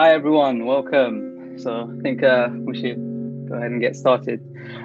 [0.00, 1.58] Hi everyone, welcome.
[1.58, 2.96] So I think uh, we should
[3.50, 4.40] go ahead and get started.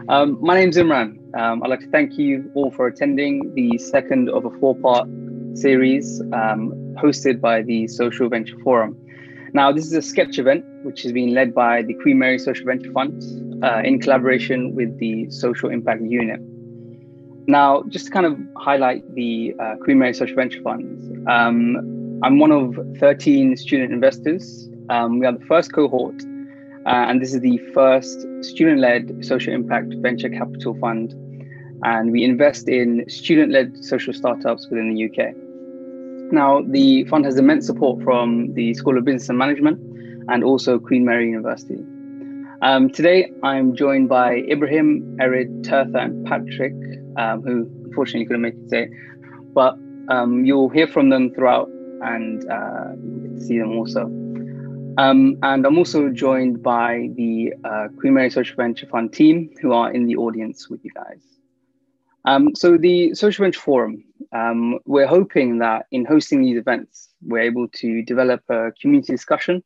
[0.10, 1.34] Um, my name's Imran.
[1.40, 5.08] Um, I'd like to thank you all for attending the second of a four-part
[5.54, 8.98] series um, hosted by the Social Venture Forum.
[9.54, 12.66] Now, this is a sketch event which has been led by the Queen Mary Social
[12.66, 16.42] Venture Fund uh, in collaboration with the Social Impact Unit.
[17.48, 22.38] Now, just to kind of highlight the uh, Queen Mary Social Venture Fund, um, I'm
[22.38, 24.70] one of 13 student investors.
[24.90, 26.16] Um, we are the first cohort,
[26.86, 31.14] uh, and this is the first student led social impact venture capital fund.
[31.84, 35.36] And we invest in student led social startups within the UK.
[36.32, 39.80] Now, the fund has immense support from the School of Business and Management
[40.30, 41.80] and also Queen Mary University.
[42.62, 46.74] Um, today, I'm joined by Ibrahim, Erid, Tirtha, and Patrick,
[47.18, 48.90] um, who unfortunately couldn't make it today,
[49.54, 49.78] but
[50.10, 51.70] um, you'll hear from them throughout
[52.02, 54.25] and uh, see them also.
[54.98, 59.74] Um, and I'm also joined by the uh, Queen Mary Social Venture Fund team who
[59.74, 61.22] are in the audience with you guys.
[62.26, 67.40] Um, so the Social Venture Forum, um, we're hoping that in hosting these events, we're
[67.40, 69.64] able to develop a community discussion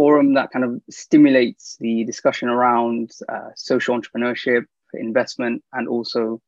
[0.00, 6.40] forum that kind of stimulates the discussion around uh, social entrepreneurship, investment, and also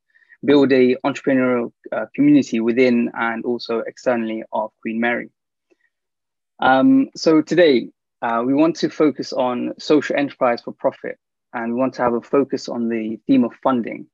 [0.45, 5.29] build a entrepreneurial uh, community within and also externally of Queen Mary.
[6.63, 7.89] Um, so today,
[8.23, 11.19] uh, we want to focus on social enterprise for profit,
[11.53, 14.07] and we want to have a focus on the theme of funding.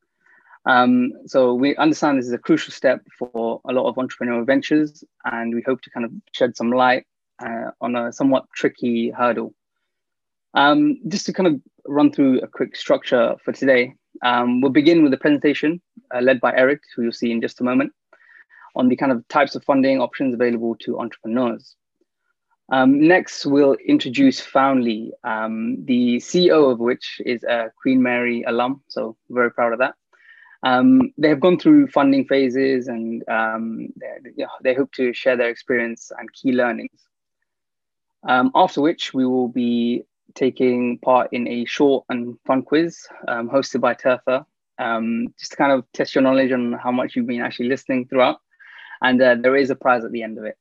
[0.64, 5.04] Um, so we understand this is a crucial step for a lot of entrepreneurial ventures,
[5.26, 7.04] and we hope to kind of shed some light
[7.38, 9.52] uh, on a somewhat tricky hurdle.
[10.54, 15.02] Um, just to kind of run through a quick structure for today, um, we'll begin
[15.02, 15.82] with a presentation
[16.14, 17.92] uh, led by Eric, who you'll see in just a moment,
[18.74, 21.76] on the kind of types of funding options available to entrepreneurs.
[22.70, 28.82] Um, next, we'll introduce Foundley, um, the CEO of which is a Queen Mary alum,
[28.88, 29.94] so very proud of that.
[30.62, 35.50] Um, they have gone through funding phases and um, they, they, hope to share their
[35.50, 37.06] experience and key learnings.
[38.28, 40.02] Um, after which, we will be
[40.34, 44.44] taking part in a short and fun quiz um, hosted by Tirtha,
[45.38, 48.40] just to kind of test your knowledge on how much you've been actually listening throughout.
[49.00, 50.58] And uh, there is a prize at the end of it.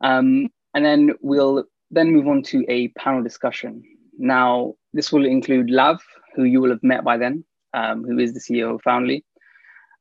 [0.00, 3.82] Um, and then we'll then move on to a panel discussion.
[4.18, 6.02] Now, this will include Lav,
[6.34, 9.24] who you will have met by then, um, who is the CEO of Foundley.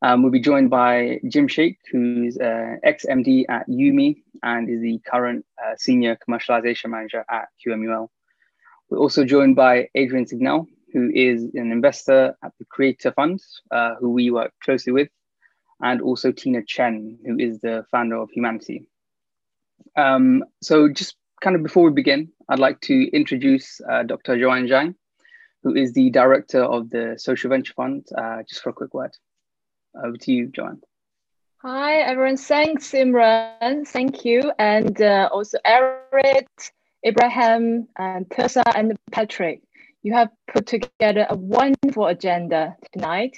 [0.02, 5.00] Um, we'll be joined by Jim Shaikh, who's uh, ex-MD at Yoomi and is the
[5.10, 8.10] current uh, Senior Commercialization Manager at QMUL.
[8.90, 13.42] We're also joined by Adrian Signal, who is an investor at the Creator Fund,
[13.72, 15.08] uh, who we work closely with,
[15.82, 18.86] and also Tina Chen, who is the founder of Humanity.
[19.96, 24.40] Um, so just kind of before we begin, I'd like to introduce uh, Dr.
[24.40, 24.96] Joanne Zhang,
[25.64, 29.12] who is the director of the Social Venture Fund, uh, just for a quick word.
[29.96, 30.82] Over to you, Joanne.
[31.62, 32.38] Hi, everyone.
[32.38, 33.88] Thanks, Imran.
[33.88, 34.52] Thank you.
[34.60, 36.48] And uh, also Eric,
[37.06, 39.62] Ibrahim, and Tirtha, and Patrick.
[40.02, 43.38] You have put together a wonderful agenda tonight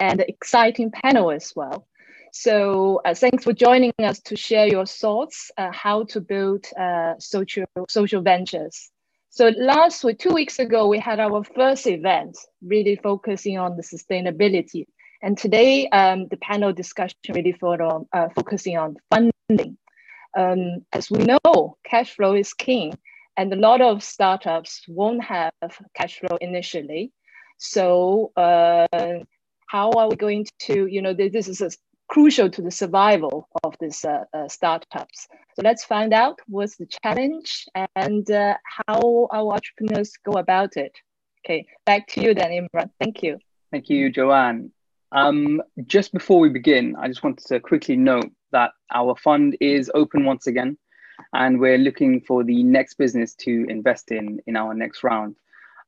[0.00, 1.86] and an exciting panel as well.
[2.32, 7.14] So uh, thanks for joining us to share your thoughts uh, how to build uh,
[7.18, 8.90] social social ventures.
[9.30, 13.82] So last week, two weeks ago, we had our first event, really focusing on the
[13.82, 14.86] sustainability.
[15.22, 17.80] And today, um, the panel discussion really for,
[18.12, 19.76] uh, focusing on funding.
[20.36, 22.98] Um, as we know, cash flow is king,
[23.36, 25.52] and a lot of startups won't have
[25.94, 27.12] cash flow initially.
[27.58, 28.86] So uh,
[29.66, 31.70] how are we going to, you know, this is a
[32.10, 35.28] crucial to the survival of these uh, uh, startups.
[35.54, 40.92] So let's find out what's the challenge and uh, how our entrepreneurs go about it.
[41.40, 42.90] Okay, back to you then, Imran.
[42.98, 43.38] Thank you.
[43.70, 44.72] Thank you, Joanne.
[45.12, 49.90] Um, just before we begin, I just wanted to quickly note that our fund is
[49.94, 50.76] open once again,
[51.32, 55.36] and we're looking for the next business to invest in in our next round.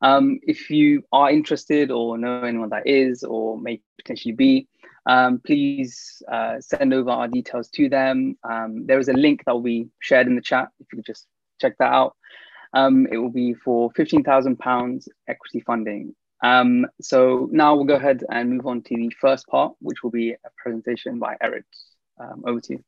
[0.01, 4.69] Um, if you are interested or know anyone that is or may potentially be,
[5.07, 8.37] um, please uh, send over our details to them.
[8.49, 11.07] Um, there is a link that will be shared in the chat if you could
[11.07, 11.27] just
[11.61, 12.17] check that out.
[12.75, 16.15] Um, it will be for £15,000 equity funding.
[16.43, 20.11] Um, so now we'll go ahead and move on to the first part, which will
[20.11, 21.65] be a presentation by Eric.
[22.19, 22.85] Um, over to you.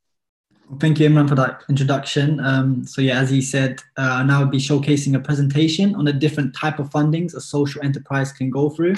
[0.78, 2.40] Thank you, Imran, for that introduction.
[2.40, 6.12] Um, so yeah, as he said, uh, now I'll be showcasing a presentation on the
[6.12, 8.94] different type of fundings a social enterprise can go through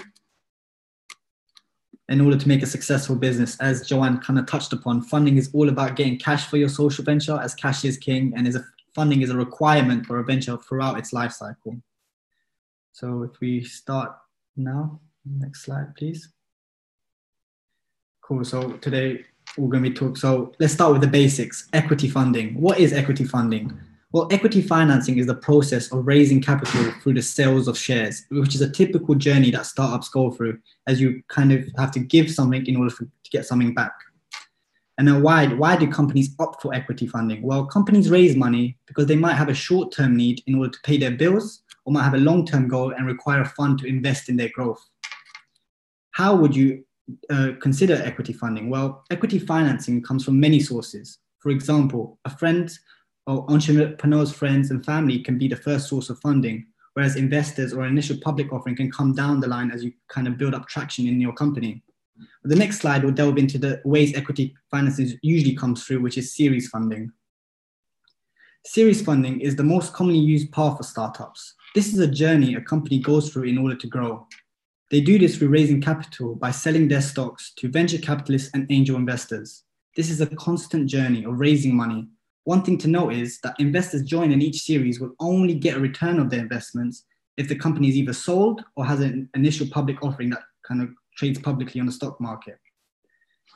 [2.08, 3.58] in order to make a successful business.
[3.61, 7.05] As Joanne kind of touched upon, funding is all about getting cash for your social
[7.05, 8.64] venture as cash is king and is a
[8.94, 11.76] funding is a requirement for a venture throughout its life cycle.
[12.93, 14.17] So if we start
[14.56, 16.31] now, next slide, please.
[18.23, 18.43] Cool.
[18.44, 19.25] So today
[19.59, 20.17] we're going to be talking.
[20.17, 21.69] So let's start with the basics.
[21.75, 22.59] Equity funding.
[22.59, 23.79] What is equity funding?
[24.12, 28.55] Well, equity financing is the process of raising capital through the sales of shares, which
[28.55, 32.31] is a typical journey that startups go through as you kind of have to give
[32.31, 33.93] something in order for, to get something back.
[34.99, 37.43] And then why, why do companies opt for equity funding?
[37.43, 40.79] Well, companies raise money because they might have a short term need in order to
[40.85, 43.87] pay their bills or might have a long term goal and require a fund to
[43.87, 44.82] invest in their growth.
[46.12, 46.85] How would you
[47.29, 48.70] uh, consider equity funding?
[48.70, 51.19] Well, equity financing comes from many sources.
[51.41, 52.70] For example, a friend
[53.26, 57.87] or entrepreneurs' friends and family can be the first source of funding, whereas investors or
[57.87, 61.06] initial public offering can come down the line as you kind of build up traction
[61.06, 61.82] in your company.
[62.44, 66.34] The next slide will delve into the ways equity financing usually comes through, which is
[66.34, 67.12] series funding.
[68.64, 71.55] Series funding is the most commonly used path for startups.
[71.75, 74.26] This is a journey a company goes through in order to grow.
[74.90, 78.96] They do this through raising capital by selling their stocks to venture capitalists and angel
[78.96, 79.64] investors.
[79.96, 82.08] This is a constant journey of raising money.
[82.46, 85.81] One thing to note is that investors join in each series will only get a
[85.81, 87.04] return of their investments
[87.37, 90.90] if the company is either sold or has an initial public offering that kind of
[91.16, 92.60] trades publicly on the stock market.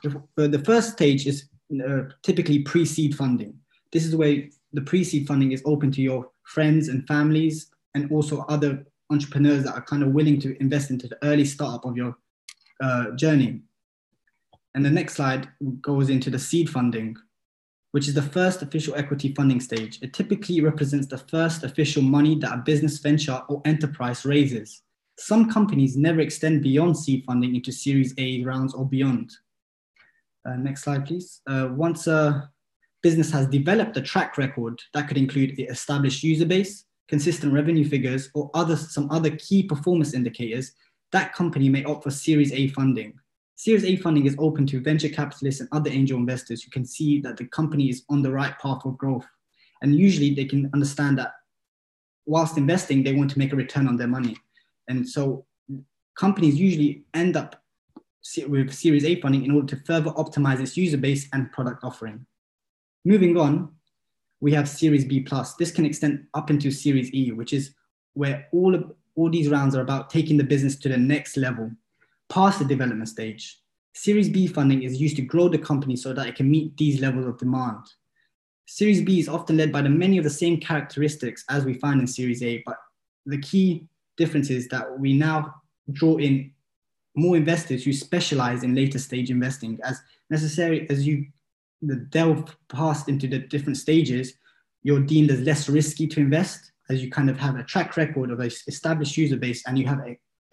[0.03, 1.47] The first stage is
[1.87, 3.53] uh, typically pre-seed funding.
[3.93, 4.43] This is where
[4.73, 9.73] the pre-seed funding is open to your friends and families and also other entrepreneurs that
[9.73, 12.17] are kind of willing to invest into the early startup of your
[12.83, 13.61] uh, journey.
[14.75, 15.47] And the next slide
[15.81, 17.15] goes into the seed funding,
[17.91, 19.99] which is the first official equity funding stage.
[20.01, 24.81] It typically represents the first official money that a business venture or enterprise raises.
[25.17, 29.31] Some companies never extend beyond seed funding into Series A rounds or beyond.
[30.45, 31.41] Uh, next slide, please.
[31.45, 32.49] Uh, once a
[33.03, 37.87] business has developed a track record, that could include the established user base, consistent revenue
[37.87, 40.71] figures, or other, some other key performance indicators,
[41.11, 43.13] that company may opt for Series A funding.
[43.61, 47.21] Series A funding is open to venture capitalists and other angel investors who can see
[47.21, 49.27] that the company is on the right path of growth.
[49.83, 51.33] And usually they can understand that
[52.25, 54.35] whilst investing, they want to make a return on their money.
[54.87, 55.45] And so
[56.17, 57.61] companies usually end up
[58.47, 62.25] with Series A funding in order to further optimize its user base and product offering.
[63.05, 63.75] Moving on,
[64.39, 65.53] we have Series B plus.
[65.53, 67.75] This can extend up into Series E, which is
[68.15, 71.69] where all of all these rounds are about taking the business to the next level,
[72.31, 73.59] past the development stage.
[73.93, 77.01] Series B funding is used to grow the company so that it can meet these
[77.01, 77.83] levels of demand.
[78.65, 81.99] Series B is often led by the many of the same characteristics as we find
[81.99, 82.77] in Series A, but
[83.25, 83.85] the key
[84.15, 85.53] difference is that we now
[85.91, 86.51] draw in
[87.15, 91.25] more investors who specialize in later stage investing as necessary as you
[92.09, 94.35] delve past into the different stages,
[94.83, 98.31] you're deemed as less risky to invest as you kind of have a track record
[98.31, 99.99] of an established user base and you have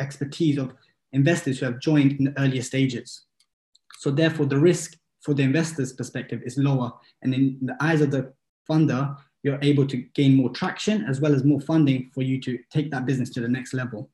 [0.01, 0.73] expertise of
[1.13, 3.25] investors who have joined in the earlier stages.
[3.99, 6.93] So therefore, the risk for the investor's perspective is lower.
[7.23, 8.33] And in the eyes of the
[8.69, 12.59] funder, you're able to gain more traction as well as more funding for you to
[12.71, 14.11] take that business to the next level.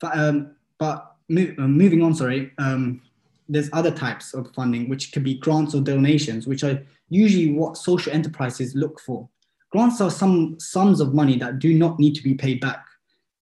[0.00, 3.02] But, um, but move, uh, moving on, sorry, um,
[3.48, 7.76] there's other types of funding, which could be grants or donations, which are usually what
[7.76, 9.28] social enterprises look for.
[9.70, 12.84] Grants are some sums of money that do not need to be paid back.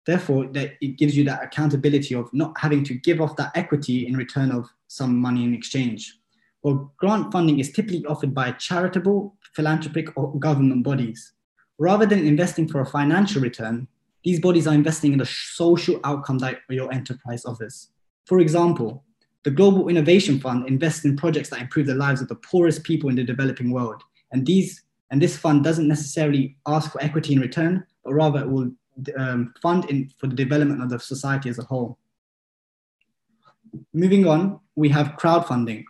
[0.07, 4.07] Therefore, that it gives you that accountability of not having to give off that equity
[4.07, 6.17] in return of some money in exchange.
[6.63, 11.33] Well, grant funding is typically offered by charitable, philanthropic, or government bodies.
[11.77, 13.85] Rather than investing for a financial return,
[14.23, 17.89] these bodies are investing in the social outcome that your enterprise offers.
[18.25, 19.03] For example,
[19.43, 23.09] the Global Innovation Fund invests in projects that improve the lives of the poorest people
[23.09, 24.01] in the developing world.
[24.31, 28.49] And these and this fund doesn't necessarily ask for equity in return, but rather it
[28.49, 28.71] will
[29.17, 31.97] um, fund in for the development of the society as a whole.
[33.93, 35.83] Moving on, we have crowdfunding,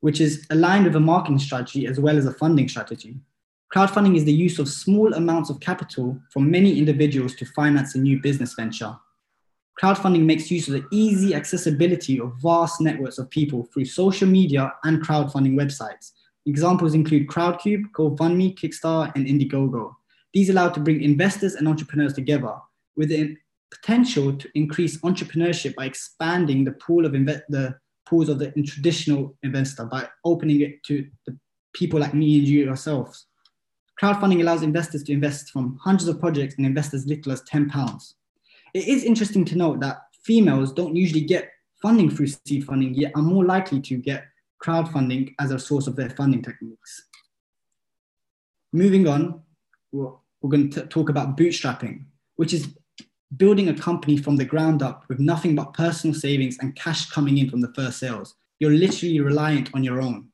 [0.00, 3.16] which is aligned with a marketing strategy as well as a funding strategy.
[3.74, 7.98] Crowdfunding is the use of small amounts of capital from many individuals to finance a
[7.98, 8.96] new business venture.
[9.82, 14.72] Crowdfunding makes use of the easy accessibility of vast networks of people through social media
[14.84, 16.12] and crowdfunding websites.
[16.46, 19.94] Examples include Crowdcube, GoFundMe, Kickstarter, and Indiegogo.
[20.36, 22.54] These allow to bring investors and entrepreneurs together
[22.94, 23.38] with the
[23.70, 27.74] potential to increase entrepreneurship by expanding the pool of inve- the
[28.04, 31.38] pools of the traditional investor by opening it to the
[31.72, 33.28] people like me and you yourselves.
[33.98, 37.70] Crowdfunding allows investors to invest from hundreds of projects and invest as little as 10
[37.70, 38.16] pounds.
[38.74, 41.50] It is interesting to note that females don't usually get
[41.80, 44.26] funding through seed funding, yet are more likely to get
[44.62, 47.06] crowdfunding as a source of their funding techniques.
[48.74, 49.40] Moving on,
[50.46, 52.04] we're going to talk about bootstrapping,
[52.36, 52.68] which is
[53.36, 57.38] building a company from the ground up with nothing but personal savings and cash coming
[57.38, 58.36] in from the first sales.
[58.60, 60.28] You're literally reliant on your own,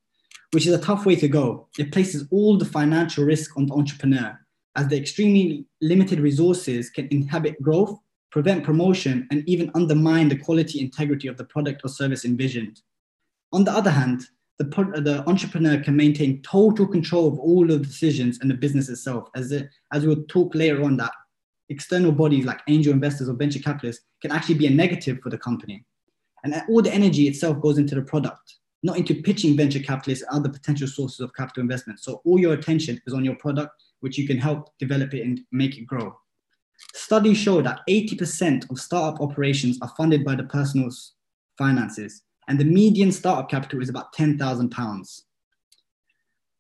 [0.50, 1.66] which is a tough way to go.
[1.78, 4.38] It places all the financial risk on the entrepreneur,
[4.76, 7.99] as the extremely limited resources can inhibit growth,
[8.31, 12.83] prevent promotion, and even undermine the quality integrity of the product or service envisioned.
[13.54, 14.26] On the other hand,
[14.64, 18.54] the, uh, the entrepreneur can maintain total control of all of the decisions and the
[18.54, 19.28] business itself.
[19.35, 21.12] As, it, as we'll talk later on, that
[21.69, 25.38] external bodies like angel investors or venture capitalists can actually be a negative for the
[25.38, 25.85] company.
[26.45, 30.38] And all the energy itself goes into the product, not into pitching venture capitalists and
[30.38, 32.00] other potential sources of capital investment.
[32.00, 35.40] So all your attention is on your product, which you can help develop it and
[35.52, 36.16] make it grow.
[36.95, 40.90] Studies show that 80% of startup operations are funded by the personal
[41.57, 45.23] finances, and the median startup capital is about £10,000.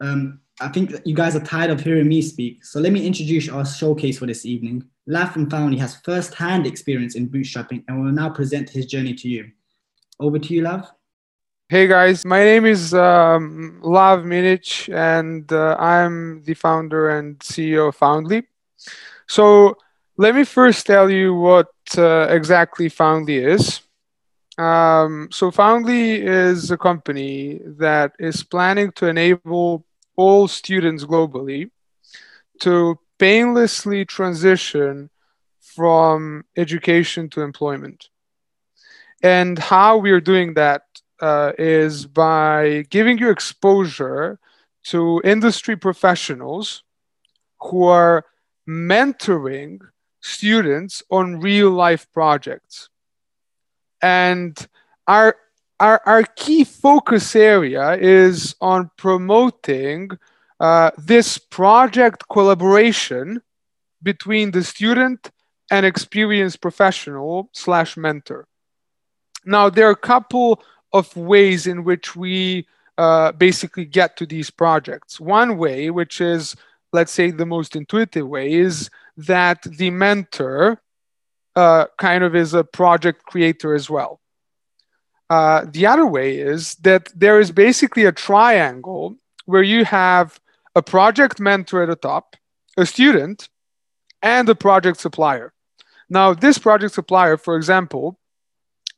[0.00, 3.50] Um, I think you guys are tired of hearing me speak, so let me introduce
[3.50, 4.84] our showcase for this evening.
[5.06, 9.28] Lav from Foundley has first-hand experience in bootstrapping and will now present his journey to
[9.28, 9.50] you.
[10.18, 10.90] Over to you, Lav.
[11.68, 17.88] Hey guys, my name is um, Lav Minic, and uh, I'm the founder and CEO
[17.88, 18.44] of Foundley.
[19.28, 19.76] So
[20.16, 21.68] let me first tell you what
[21.98, 23.82] uh, exactly Foundley is.
[24.58, 29.84] Um, so Foundley is a company that is planning to enable
[30.16, 31.70] all students globally
[32.60, 35.08] to painlessly transition
[35.60, 38.08] from education to employment.
[39.22, 40.82] And how we are doing that
[41.20, 44.38] uh, is by giving you exposure
[44.84, 46.82] to industry professionals
[47.60, 48.24] who are
[48.68, 49.78] mentoring
[50.20, 52.88] students on real life projects.
[54.02, 54.54] And
[55.06, 55.36] our,
[55.80, 60.10] our, our key focus area is on promoting
[60.60, 63.42] uh, this project collaboration
[64.02, 65.30] between the student
[65.70, 68.46] and experienced professional slash mentor.
[69.44, 72.66] Now, there are a couple of ways in which we
[72.98, 75.18] uh, basically get to these projects.
[75.18, 76.54] One way, which is,
[76.92, 80.81] let's say, the most intuitive way, is that the mentor
[81.56, 84.20] uh, kind of is a project creator as well.
[85.30, 89.16] Uh, the other way is that there is basically a triangle
[89.46, 90.38] where you have
[90.74, 92.36] a project mentor at the top,
[92.76, 93.48] a student,
[94.22, 95.52] and a project supplier.
[96.08, 98.18] Now, this project supplier, for example,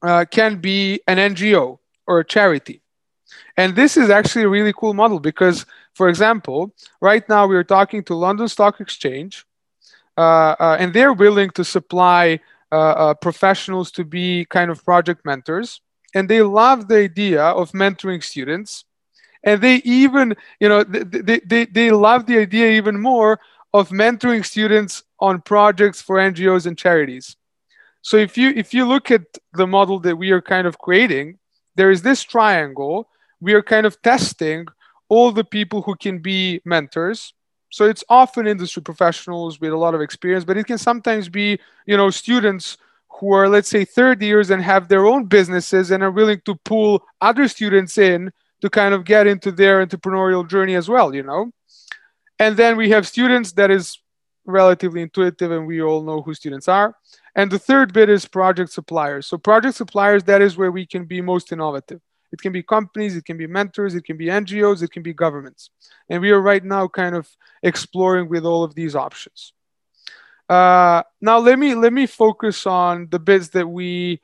[0.02, 2.82] uh, can be an NGO or a charity.
[3.56, 7.64] And this is actually a really cool model because, for example, right now we are
[7.64, 9.46] talking to London Stock Exchange,
[10.16, 12.40] and they're willing to supply
[12.72, 15.80] uh, uh, professionals to be kind of project mentors.
[16.14, 18.84] And they love the idea of mentoring students.
[19.44, 23.38] And they even, you know, they, they, they love the idea even more
[23.72, 27.36] of mentoring students on projects for NGOs and charities.
[28.02, 31.38] So if you if you look at the model that we are kind of creating,
[31.74, 33.08] there is this triangle.
[33.40, 34.66] We are kind of testing
[35.08, 37.34] all the people who can be mentors.
[37.74, 41.58] So it's often industry professionals with a lot of experience, but it can sometimes be,
[41.86, 42.76] you know, students
[43.08, 46.54] who are, let's say, third years and have their own businesses and are willing to
[46.64, 51.24] pull other students in to kind of get into their entrepreneurial journey as well, you
[51.24, 51.50] know.
[52.38, 53.98] And then we have students that is
[54.46, 56.94] relatively intuitive, and we all know who students are.
[57.34, 59.26] And the third bit is project suppliers.
[59.26, 62.00] So project suppliers, that is where we can be most innovative.
[62.34, 65.14] It can be companies, it can be mentors, it can be NGOs, it can be
[65.14, 65.70] governments.
[66.08, 67.28] And we are right now kind of
[67.62, 69.52] exploring with all of these options.
[70.48, 74.20] Uh, now let me let me focus on the bits that we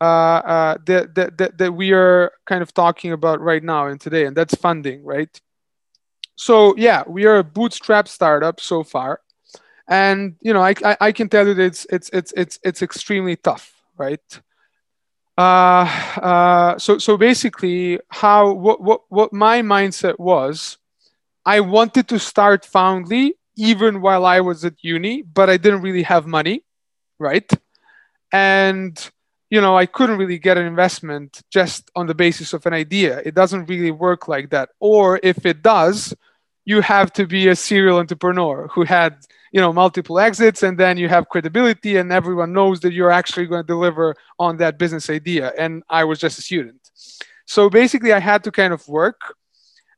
[0.00, 3.98] uh, uh, that, that, that, that we are kind of talking about right now and
[3.98, 5.40] today, and that's funding, right?
[6.36, 9.20] So yeah, we are a bootstrap startup so far
[9.88, 12.82] and you know I, I, I can tell you that it's it's it's it's it's
[12.82, 14.40] extremely tough right
[15.38, 15.86] uh,
[16.22, 20.78] uh, so so basically how what, what what my mindset was
[21.44, 26.02] i wanted to start foundley even while i was at uni but i didn't really
[26.02, 26.62] have money
[27.18, 27.50] right?
[28.32, 29.10] And
[29.48, 33.22] you know i couldn't really get an investment just on the basis of an idea.
[33.24, 34.70] It doesn't really work like that.
[34.80, 36.14] Or if it does
[36.64, 39.16] you have to be a serial entrepreneur who had
[39.56, 43.46] you know multiple exits and then you have credibility and everyone knows that you're actually
[43.46, 45.54] going to deliver on that business idea.
[45.56, 46.82] And i was just a student.
[47.46, 49.20] So basically i had to kind of work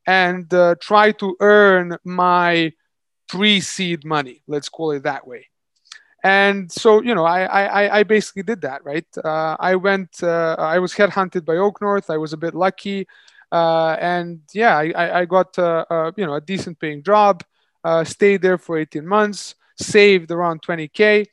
[0.06, 2.72] and uh, try to earn my
[3.28, 5.42] pre-seed money let's call it that way.
[6.22, 9.10] And so you know i i, I basically did that right?
[9.30, 12.10] Uh, i went uh, i was headhunted by OakNorth.
[12.16, 13.08] I was a bit lucky.
[13.50, 17.42] Uh, and yeah i, I got uh, uh, you know a decent paying job
[17.88, 21.24] uh, stayed there for 18 months, saved around 20K.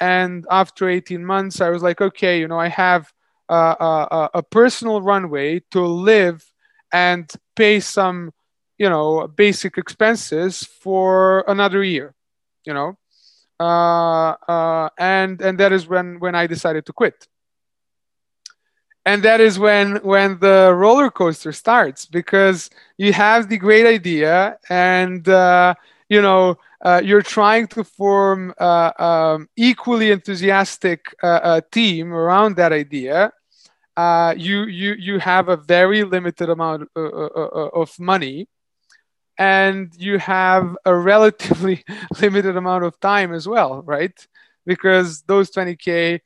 [0.00, 3.12] And after 18 months, I was like, okay, you know, I have
[3.48, 6.44] uh, a, a personal runway to live
[6.92, 7.24] and
[7.56, 8.32] pay some,
[8.76, 12.14] you know, basic expenses for another year,
[12.66, 12.98] you know.
[13.58, 17.28] Uh, uh, and and that is when when I decided to quit
[19.06, 24.58] and that is when when the roller coaster starts because you have the great idea
[24.68, 25.74] and uh,
[26.08, 32.56] you know uh, you're trying to form uh, um, equally enthusiastic uh, uh, team around
[32.56, 33.32] that idea
[33.96, 38.48] uh, you you you have a very limited amount of money
[39.38, 41.84] and you have a relatively
[42.20, 44.26] limited amount of time as well right?
[44.66, 46.20] Because those 20k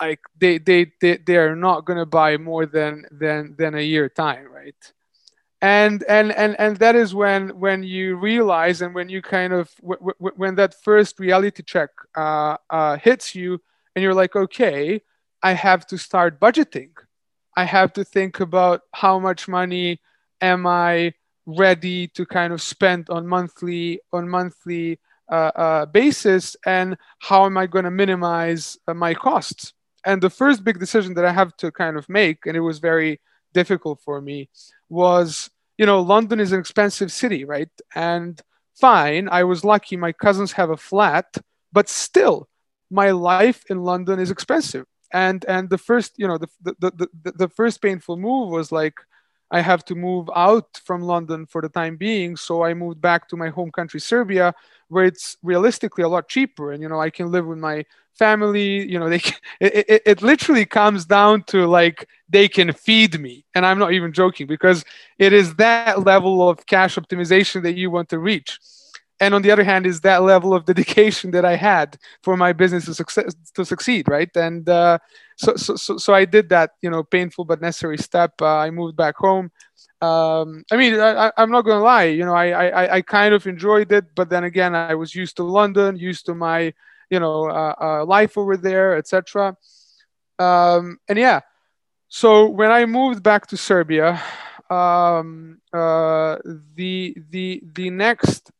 [0.00, 3.80] like they they they, they are not going to buy more than than than a
[3.80, 4.92] year time right
[5.60, 9.74] and and and and that is when when you realize and when you kind of
[9.80, 13.60] w- w- when that first reality check uh, uh, hits you
[13.94, 15.00] and you're like okay
[15.42, 16.90] i have to start budgeting.
[17.56, 20.00] I have to think about how much money
[20.40, 21.14] am i
[21.46, 24.98] ready to kind of spend on monthly on monthly
[25.30, 29.72] uh, uh, basis and how am i going to minimize uh, my costs.
[30.04, 32.78] And the first big decision that I have to kind of make, and it was
[32.78, 33.20] very
[33.54, 34.50] difficult for me,
[34.88, 37.68] was you know, London is an expensive city, right?
[37.94, 38.40] And
[38.80, 41.26] fine, I was lucky, my cousins have a flat,
[41.72, 42.48] but still,
[42.90, 44.86] my life in London is expensive.
[45.12, 48.70] And and the first, you know, the the the, the, the first painful move was
[48.70, 48.96] like,
[49.56, 52.36] I have to move out from London for the time being.
[52.36, 54.46] So I moved back to my home country, Serbia,
[54.88, 56.72] where it's realistically a lot cheaper.
[56.72, 57.84] And, you know, I can live with my
[58.14, 62.72] family you know they can, it, it, it literally comes down to like they can
[62.72, 64.84] feed me and i'm not even joking because
[65.18, 68.60] it is that level of cash optimization that you want to reach
[69.20, 72.52] and on the other hand is that level of dedication that i had for my
[72.52, 74.98] business to success to succeed right and uh,
[75.36, 78.70] so, so so so i did that you know painful but necessary step uh, i
[78.70, 79.50] moved back home
[80.00, 82.04] um, I mean, I, am not gonna lie.
[82.04, 85.36] You know, I, I I kind of enjoyed it, but then again, I was used
[85.38, 86.74] to London, used to my
[87.10, 89.56] you know uh, uh, life over there, etc.
[90.38, 91.40] Um, and yeah,
[92.08, 94.22] so when I moved back to Serbia,
[94.68, 96.36] um, uh,
[96.74, 98.50] the the the next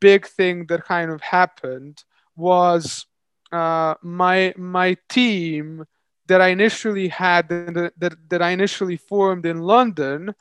[0.00, 2.04] big thing that kind of happened
[2.36, 3.06] was
[3.52, 5.84] uh, my my team
[6.26, 10.34] that I initially had that, that, that I initially formed in London,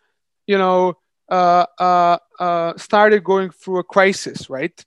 [0.47, 0.97] you know,
[1.29, 4.83] uh, uh, uh, started going through a crisis, right?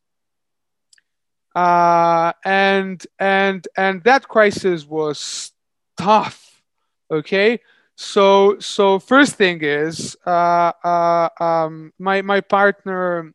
[1.59, 5.53] uh, and and and that crisis was
[5.97, 6.63] tough.
[7.11, 7.59] Okay,
[7.97, 13.33] so so first thing is uh, uh, um, my my partner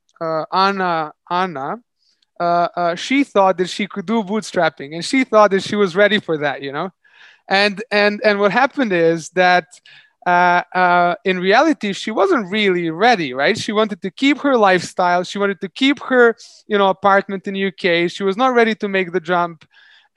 [0.51, 1.77] Anna Anna.
[2.39, 5.95] Uh, uh, she thought that she could do bootstrapping and she thought that she was
[5.95, 6.89] ready for that you know
[7.47, 9.67] and and and what happened is that
[10.25, 13.57] uh, uh, in reality, she wasn't really ready, right?
[13.57, 15.23] She wanted to keep her lifestyle.
[15.23, 16.35] She wanted to keep her,
[16.67, 18.09] you know, apartment in UK.
[18.09, 19.65] She was not ready to make the jump.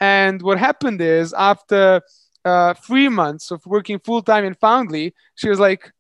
[0.01, 2.03] And what happened is, after
[2.45, 5.92] uh, three months of working full time in Foundley, she was like,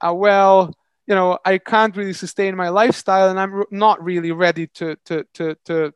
[0.00, 0.74] uh, "Well,
[1.12, 5.26] you know, I can't really sustain my lifestyle, and I'm not really ready to, to,
[5.34, 5.92] to, to,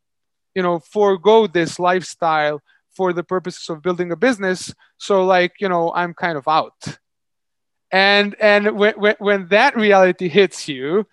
[0.55, 4.75] you know, forego this lifestyle for the purposes of building a business.
[4.99, 6.99] So, like, you know, I'm kind of out."
[7.91, 11.07] and and when, when, when that reality hits you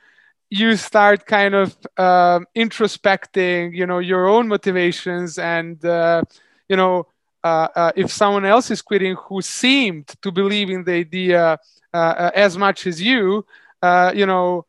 [0.50, 6.22] you start kind of um, introspecting you know your own motivations and uh,
[6.68, 7.08] you know
[7.44, 11.60] uh, uh, if someone else is quitting who seemed to believe in the idea
[11.94, 13.46] uh, uh, as much as you
[13.84, 14.66] uh, you know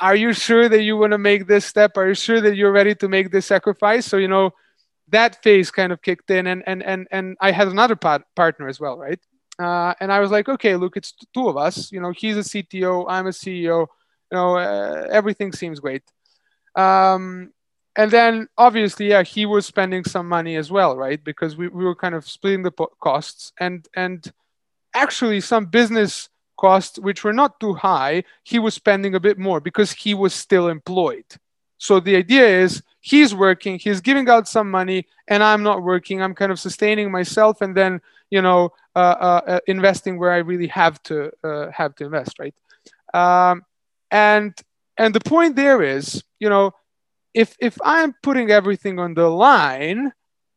[0.00, 2.70] are you sure that you want to make this step are you sure that you're
[2.70, 4.52] ready to make this sacrifice so you know
[5.08, 8.68] that phase kind of kicked in and and and, and i had another part, partner
[8.68, 9.20] as well right
[9.58, 11.90] uh, and I was like, okay, look, it's two of us.
[11.90, 13.86] You know, he's a CTO, I'm a CEO.
[14.30, 16.02] You know, uh, everything seems great.
[16.76, 17.52] Um,
[17.96, 21.22] and then obviously, yeah, he was spending some money as well, right?
[21.22, 24.32] Because we, we were kind of splitting the costs, and and
[24.94, 29.60] actually some business costs which were not too high, he was spending a bit more
[29.60, 31.24] because he was still employed.
[31.78, 36.20] So the idea is he's working, he's giving out some money, and I'm not working.
[36.20, 40.38] I'm kind of sustaining myself, and then you know uh, uh, uh, investing where I
[40.38, 41.30] really have to
[41.72, 42.54] have to invest, right?
[43.14, 43.64] Um,
[44.10, 44.52] and
[44.96, 46.72] and the point there is, you know,
[47.32, 50.12] if if I'm putting everything on the line,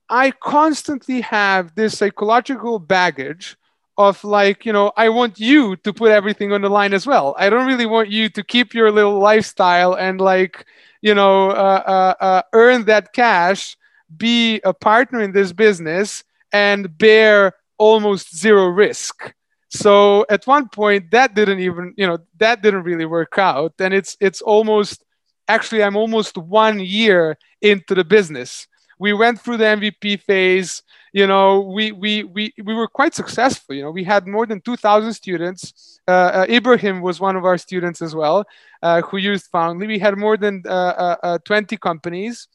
[0.10, 3.58] I constantly have this psychological baggage
[3.98, 7.36] of like you know i want you to put everything on the line as well.
[7.38, 10.66] I don't really want you to keep your little lifestyle and like
[11.02, 13.78] you know uh, uh, uh, earn that cash
[14.18, 19.34] be a partner in this business and bear almost zero risk.
[19.70, 23.94] So at one point that didn't even you know that didn't really work out and
[23.94, 25.04] it's it's almost
[25.48, 28.68] actually i'm almost one year into the business.
[29.00, 33.76] We went through the mvp phase you know we we we, we were quite successful
[33.76, 36.00] you know we had more than 2000 students.
[36.08, 38.44] Uh, uh, ibrahim was one of our students as well
[38.82, 42.48] uh, who used foundley we had more than uh, uh, uh, 20 companies.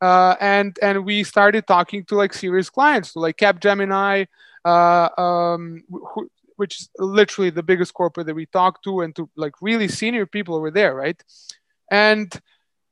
[0.00, 4.26] And and we started talking to like serious clients so like capgemini
[4.64, 9.54] um, who, which is literally the biggest corporate that we talked to and to like
[9.62, 11.20] really senior people over there right?
[11.90, 12.28] And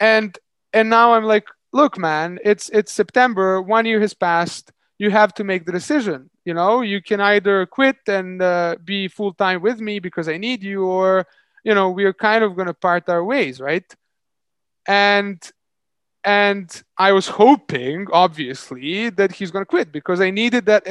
[0.03, 0.37] and
[0.73, 5.33] and now i'm like look man it's it's september one year has passed you have
[5.35, 6.31] to make the decision.
[6.45, 10.37] You know you can either quit and uh, be full time with me because i
[10.47, 11.27] need you or
[11.67, 13.89] you know we're kind of going to part our ways right?
[14.87, 15.39] And
[16.25, 16.67] and
[17.07, 20.83] i was hoping obviously that he's going to quit because i needed that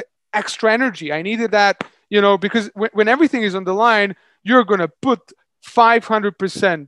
[0.42, 1.08] extra energy.
[1.20, 1.76] I needed that
[2.12, 5.22] you know, because when, when everything is on the line, you're going to put
[5.66, 6.88] 500%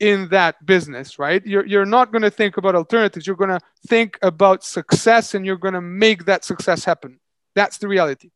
[0.00, 1.46] in that business, right?
[1.46, 3.26] You're, you're not going to think about alternatives.
[3.26, 7.20] You're going to think about success and you're going to make that success happen.
[7.54, 8.30] That's the reality.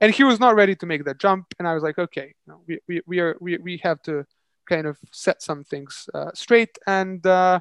[0.00, 1.52] And he was not ready to make that jump.
[1.58, 2.34] And I was like, okay,
[2.66, 4.24] we, we, we, are, we, we have to
[4.66, 6.78] kind of set some things uh, straight.
[6.86, 7.60] And, uh,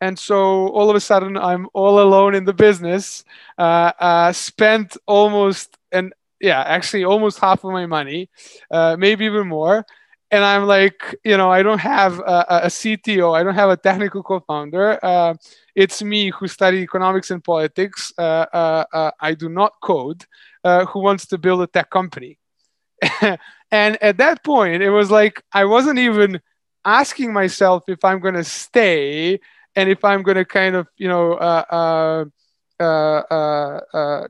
[0.00, 3.24] and so all of a sudden I'm all alone in the business,
[3.56, 8.28] uh, uh spent almost an yeah, actually almost half of my money,
[8.70, 9.86] uh, maybe even more.
[10.32, 13.76] And I'm like, you know, I don't have a, a CTO, I don't have a
[13.76, 14.98] technical co-founder.
[15.04, 15.34] Uh,
[15.76, 18.12] it's me who studied economics and politics.
[18.16, 20.24] Uh, uh, uh I do not code.
[20.64, 22.38] Uh, who wants to build a tech company?
[23.70, 26.40] and at that point, it was like I wasn't even
[26.84, 29.38] asking myself if I'm going to stay
[29.76, 32.24] and if I'm going to kind of, you know, uh,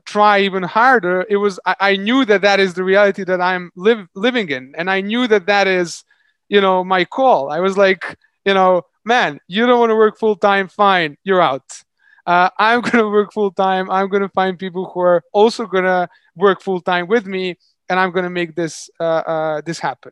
[0.05, 3.71] try even harder, it was I, I, knew that that is the reality that I'm
[3.75, 6.03] living in, and I knew that that is,
[6.49, 7.51] you know, my call.
[7.51, 11.41] I was like, you know, man, you don't want to work full time, fine, you're
[11.41, 11.69] out.
[12.25, 13.89] Uh, I'm gonna work full time.
[13.89, 17.57] I'm gonna find people who are also gonna work full time with me,
[17.89, 20.11] and I'm gonna make this uh, uh, this happen.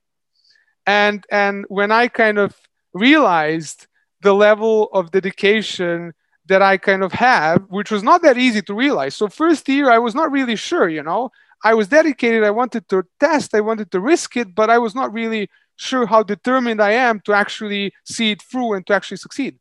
[0.86, 2.56] And and when I kind of
[2.93, 3.88] realized
[4.21, 6.13] the level of dedication
[6.52, 9.16] that I kind of have, which was not that easy to realize.
[9.16, 11.32] So first year, I was not really sure, you know,
[11.64, 12.44] I was dedicated.
[12.44, 16.06] I wanted to test, I wanted to risk it, but I was not really sure
[16.06, 19.60] how determined I am to actually see it through and to actually succeed.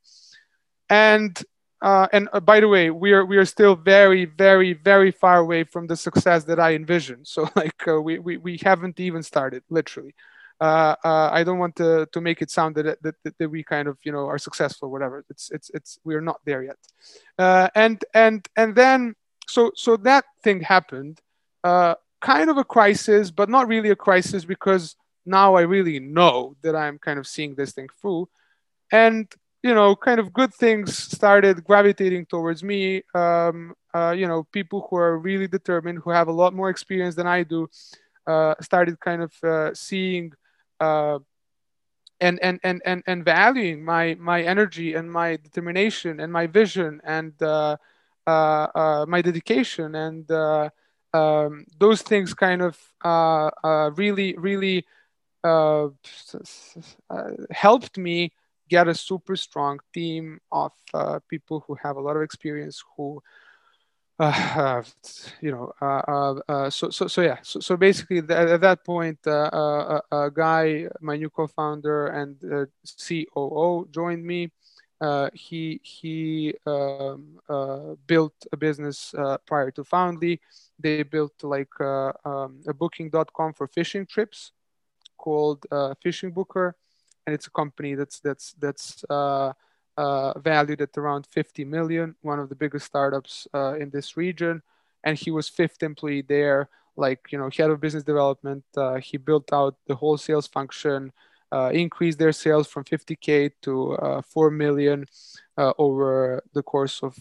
[0.88, 1.32] And
[1.82, 5.38] uh, and uh, by the way, we are we are still very, very, very far
[5.38, 7.26] away from the success that I envisioned.
[7.26, 10.14] So like uh, we, we we haven't even started, literally
[10.60, 13.88] uh, uh, I don't want to, to make it sound that, that, that, we kind
[13.88, 15.24] of you know are successful or whatever.
[15.30, 16.76] It's it's it's we're not there yet.
[17.38, 19.14] Uh, and and and then
[19.48, 21.18] so so that thing happened
[21.64, 26.56] uh, kind of a crisis but not really a crisis because now I really know
[26.62, 28.28] that I'm kind of seeing this thing through.
[28.92, 33.02] And you know kind of good things started gravitating towards me.
[33.14, 37.14] Um, uh, you know people who are really determined who have a lot more experience
[37.14, 37.66] than I do
[38.60, 40.32] started kind of seeing
[40.80, 41.18] uh,
[42.20, 47.00] and, and and and and valuing my my energy and my determination and my vision
[47.04, 47.76] and uh,
[48.26, 50.68] uh, uh my dedication and uh,
[51.14, 54.86] um, those things kind of uh, really really
[57.50, 58.32] helped me
[58.68, 60.72] get a super strong team of
[61.28, 63.22] people who have a lot of experience who
[64.20, 64.82] uh,
[65.40, 68.84] you know, uh, uh, uh, so, so, so yeah, so, so basically th- at that
[68.84, 74.50] point, uh, a guy, my new co-founder and COO joined me.
[75.32, 77.38] he he um,
[78.06, 79.14] built a business
[79.46, 80.38] prior to Foundley.
[80.78, 84.52] They built like um, a booking.com for fishing trips
[85.16, 86.72] called FishingBooker,
[87.26, 89.04] and it's a company that's that's that's
[90.00, 94.62] uh, valued at around 50 million, one of the biggest startups uh, in this region.
[95.04, 98.64] And he was fifth employee there, like, you know, head of business development.
[98.74, 101.12] Uh, he built out the whole sales function,
[101.52, 105.04] uh, increased their sales from 50K to uh, 4 million
[105.58, 107.14] over the course of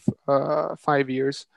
[0.79, 1.47] five years.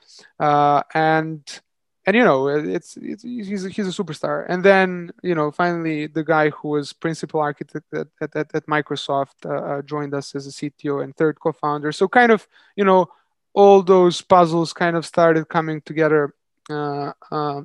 [0.41, 1.61] and
[2.07, 4.45] and you know it's, it's he's, a, he's a superstar.
[4.49, 9.45] And then you know finally the guy who was principal architect at, at, at microsoft
[9.45, 11.93] uh, uh joined us as a cto and third co-founder.
[11.93, 13.09] So kind of you know
[13.55, 16.35] all those puzzles kind of started coming together
[16.71, 17.63] uh, uh,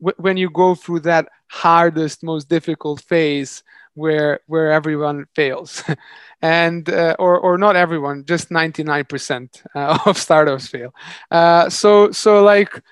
[0.00, 3.62] w- when you go through that hardest, most difficult phase
[3.94, 5.82] where where everyone fails,
[6.42, 10.94] and uh, or or not everyone, just 99% uh, of startups fail.
[11.30, 12.82] Uh, so so like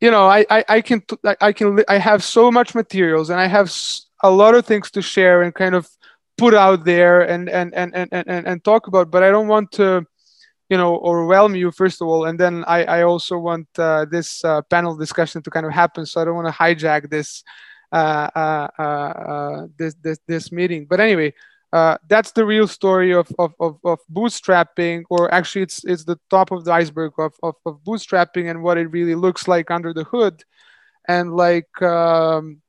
[0.00, 1.02] you know I, I i can
[1.40, 3.74] i can i have so much materials and i have
[4.22, 5.88] a lot of things to share and kind of
[6.36, 9.72] put out there and and and and and, and talk about but i don't want
[9.72, 10.06] to
[10.68, 12.24] you know overwhelm you first of all.
[12.24, 16.06] And then i i also want uh, this uh, panel discussion to kind of happen.
[16.06, 17.42] So i don't want to hijack this
[17.92, 20.86] uh, uh, uh, uh this this this meeting.
[20.86, 21.34] But anyway
[21.76, 26.18] uh, that's the real story of, of, of, of, bootstrapping, or actually, it's it's the
[26.30, 29.92] top of the iceberg of, of, of bootstrapping and what it really looks like under
[29.92, 30.42] the hood,
[31.06, 32.62] and like, um,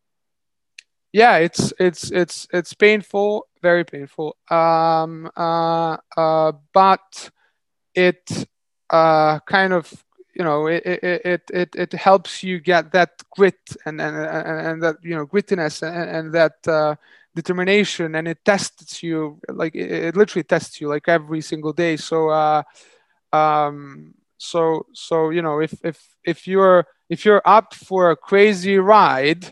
[1.13, 4.35] yeah, it's it's it's it's painful, very painful.
[4.51, 7.29] Um, uh, uh, but
[7.95, 8.29] it
[8.89, 10.03] uh, kind of
[10.35, 14.83] you know it, it it it helps you get that grit and and and, and
[14.83, 16.95] that you know grittiness and, and that uh,
[17.41, 21.95] determination and it tests you like it, it literally tests you like every single day.
[21.97, 22.63] So uh
[23.34, 28.78] um so so you know if if if you're if you're up for a crazy
[28.78, 29.43] ride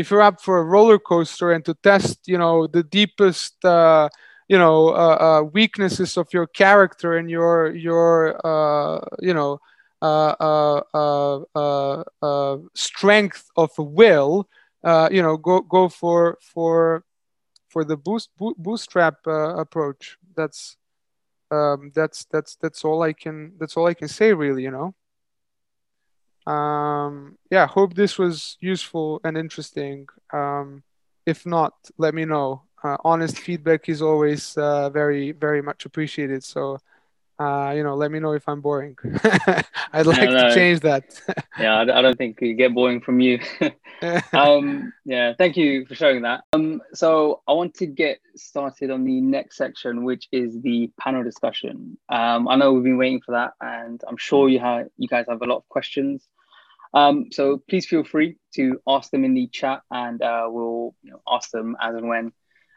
[0.00, 4.08] if you're up for a roller coaster and to test you know the deepest uh
[4.48, 8.12] you know uh, uh, weaknesses of your character and your your
[8.44, 9.60] uh, you know
[10.02, 14.48] uh, uh, uh, uh strength of will
[14.84, 17.04] uh, you know go go for for
[17.72, 20.18] for the boost bootstrap uh, approach.
[20.36, 20.76] That's
[21.50, 24.62] um, that's that's that's all I can that's all I can say really.
[24.62, 24.94] You know.
[26.52, 30.08] Um, yeah, hope this was useful and interesting.
[30.32, 30.82] Um,
[31.24, 32.62] if not, let me know.
[32.82, 36.44] Uh, honest feedback is always uh, very very much appreciated.
[36.44, 36.78] So
[37.42, 38.96] uh, you know, let me know if I'm boring.
[39.92, 40.48] I'd like no, no.
[40.48, 41.20] to change that.
[41.58, 43.40] yeah, I, don't think you get boring from you.
[44.32, 46.44] um, yeah, thank you for showing that.
[46.52, 51.24] Um, so I want to get started on the next section, which is the panel
[51.24, 51.98] discussion.
[52.08, 55.26] Um, I know we've been waiting for that, and I'm sure you have you guys
[55.28, 56.26] have a lot of questions.
[56.94, 61.10] Um, so please feel free to ask them in the chat, and uh, we'll you
[61.10, 62.32] know, ask them as and when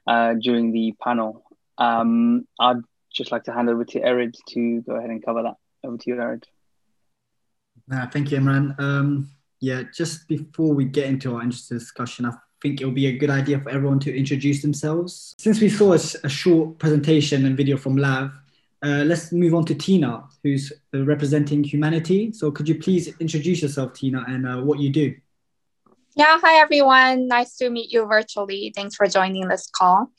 [0.08, 1.44] uh, during the panel.
[1.78, 2.82] Um, I'd
[3.16, 5.56] just like to hand over to Erid to go ahead and cover that.
[5.84, 6.46] Over to you, Erid.
[7.92, 8.80] Uh, thank you, Imran.
[8.80, 13.18] Um, yeah, just before we get into our interesting discussion, I think it'll be a
[13.18, 15.36] good idea for everyone to introduce themselves.
[15.38, 18.32] Since we saw a, a short presentation and video from Lav,
[18.84, 22.32] uh, let's move on to Tina, who's uh, representing humanity.
[22.32, 25.16] So could you please introduce yourself, Tina, and uh, what you do?
[26.16, 27.28] Yeah, hi everyone.
[27.28, 28.72] Nice to meet you virtually.
[28.76, 30.12] Thanks for joining this call.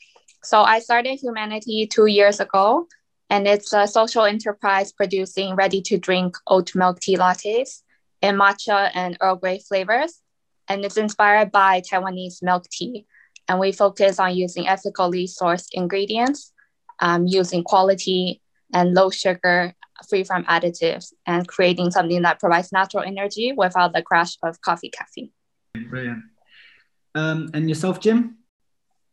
[0.47, 2.87] So I started Humanity two years ago,
[3.29, 7.81] and it's a social enterprise producing ready to drink oat milk tea lattes
[8.21, 10.21] in matcha and Earl Grey flavors.
[10.69, 13.05] And it's inspired by Taiwanese milk tea.
[13.49, 16.53] And we focus on using ethically sourced ingredients,
[17.01, 18.41] um, using quality
[18.73, 19.73] and low sugar,
[20.07, 24.91] free from additives, and creating something that provides natural energy without the crash of coffee
[24.91, 25.31] caffeine.
[25.89, 26.23] Brilliant.
[27.15, 28.37] Um, and yourself, Jim?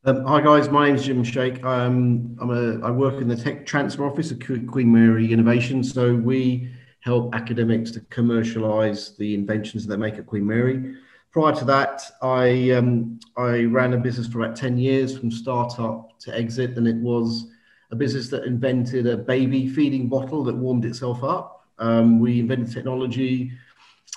[0.06, 1.64] Um, hi guys, my name is Jim Shaikh.
[1.64, 5.82] Um, I'm a, I work in the tech transfer office at Queen Mary Innovation.
[5.82, 6.68] So we
[7.00, 10.96] help academics to commercialize the inventions that they make at Queen Mary.
[11.32, 16.18] Prior to that, I um, I ran a business for about 10 years from startup
[16.18, 17.50] to exit, and it was
[17.90, 21.66] a business that invented a baby feeding bottle that warmed itself up.
[21.78, 23.52] Um, we invented technology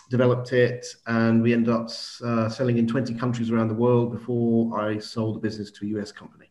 [0.10, 1.90] developed it, and we ended up
[2.24, 6.00] uh, selling in 20 countries around the world before I sold the business to a
[6.00, 6.50] US company.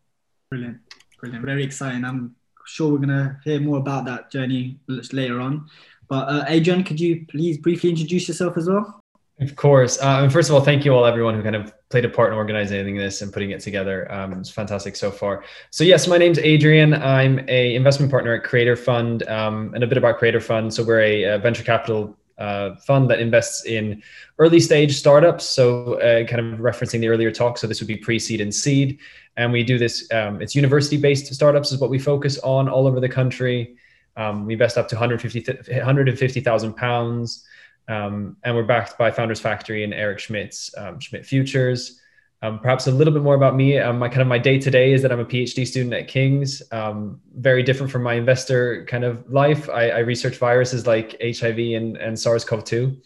[0.51, 0.79] Brilliant,
[1.21, 2.05] brilliant, very exciting.
[2.05, 2.35] I'm
[2.67, 4.79] sure we're going to hear more about that journey
[5.13, 5.69] later on.
[6.09, 9.01] But uh, Adrian, could you please briefly introduce yourself as well?
[9.39, 9.99] Of course.
[10.01, 12.39] Uh, first of all, thank you all, everyone who kind of played a part in
[12.39, 14.11] organizing this and putting it together.
[14.11, 15.45] Um, it's fantastic so far.
[15.71, 16.95] So yes, my name's Adrian.
[16.95, 20.73] I'm a investment partner at Creator Fund, um, and a bit about Creator Fund.
[20.73, 24.03] So we're a, a venture capital uh, fund that invests in
[24.39, 25.49] early stage startups.
[25.49, 27.59] So, uh, kind of referencing the earlier talk.
[27.59, 28.99] So, this would be pre seed and seed.
[29.37, 32.87] And we do this, um, it's university based startups, is what we focus on all
[32.87, 33.77] over the country.
[34.17, 37.45] Um, we invest up to 150, 150,000 pounds.
[37.89, 42.01] Um, and we're backed by Founders Factory and Eric Schmidt's um, Schmidt Futures.
[42.47, 43.79] Um, perhaps a little bit more about me.
[43.79, 46.07] Um, my kind of my day to day is that I'm a PhD student at
[46.07, 46.63] King's.
[46.71, 49.69] Um, very different from my investor kind of life.
[49.69, 53.03] I, I research viruses like HIV and, and SARS-CoV-2.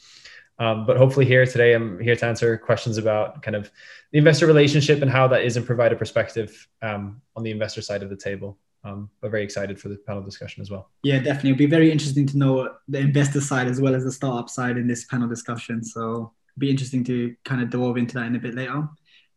[0.59, 3.71] Um, but hopefully here today, I'm here to answer questions about kind of
[4.13, 7.81] the investor relationship and how that is and provide a perspective um, on the investor
[7.81, 8.59] side of the table.
[8.85, 10.91] Um, but very excited for the panel discussion as well.
[11.03, 11.51] Yeah, definitely.
[11.51, 14.77] It'll be very interesting to know the investor side as well as the startup side
[14.77, 15.83] in this panel discussion.
[15.83, 18.87] So be interesting to kind of delve into that in a bit later.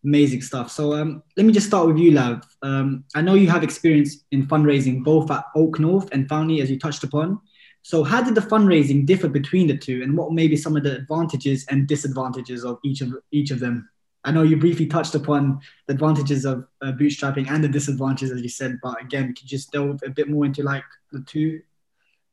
[0.05, 0.69] Amazing stuff.
[0.69, 2.43] So um, let me just start with you, Lav.
[2.61, 6.77] Um, I know you have experience in fundraising both at OakNorth and Foundley, as you
[6.77, 7.39] touched upon.
[7.83, 10.83] So how did the fundraising differ between the two, and what may be some of
[10.83, 13.89] the advantages and disadvantages of each of each of them?
[14.25, 18.41] I know you briefly touched upon the advantages of uh, bootstrapping and the disadvantages, as
[18.41, 21.61] you said, but again, could you just delve a bit more into like the two?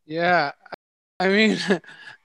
[0.06, 0.52] Yeah,
[1.18, 1.58] I mean,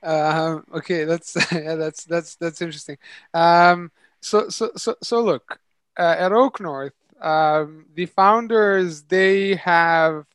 [0.02, 2.98] uh, okay, that's yeah, that's that's that's interesting.
[3.34, 3.92] Um,
[4.26, 5.60] so so so so look
[6.00, 10.26] uh, at OakNorth, um, the founders they have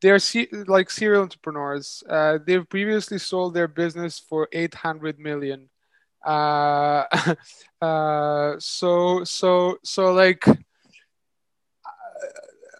[0.00, 2.02] they're se- like serial entrepreneurs.
[2.08, 5.68] Uh, they've previously sold their business for 800 million.
[6.24, 7.04] Uh,
[7.82, 10.44] uh, so so so like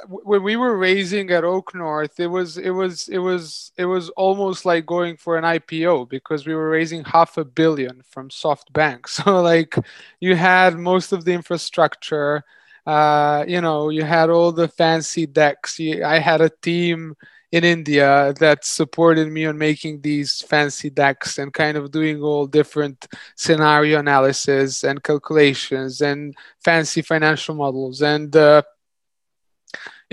[0.08, 4.64] when we were raising at OakNorth, it was it was it was it was almost
[4.64, 9.08] like going for an IPO because we were raising half a billion from SoftBank.
[9.08, 9.76] So like
[10.20, 12.42] you had most of the infrastructure,
[12.86, 15.78] uh, you know, you had all the fancy decks.
[15.78, 17.14] You, I had a team
[17.52, 22.46] in India that supported me on making these fancy decks and kind of doing all
[22.46, 28.34] different scenario analysis and calculations and fancy financial models and.
[28.36, 28.62] Uh,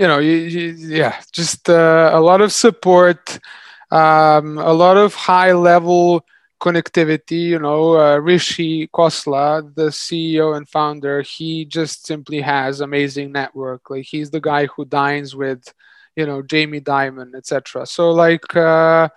[0.02, 3.38] you know, you, you, yeah, just uh, a lot of support,
[3.92, 6.26] um, a lot of high level
[6.60, 7.42] connectivity.
[7.54, 13.90] You know, uh, Rishi Khosla, the CEO and founder, he just simply has amazing network.
[13.90, 15.72] Like he's the guy who dines with,
[16.16, 17.86] you know, Jamie Dimon, etc.
[17.86, 18.56] So like.
[18.56, 19.08] Uh,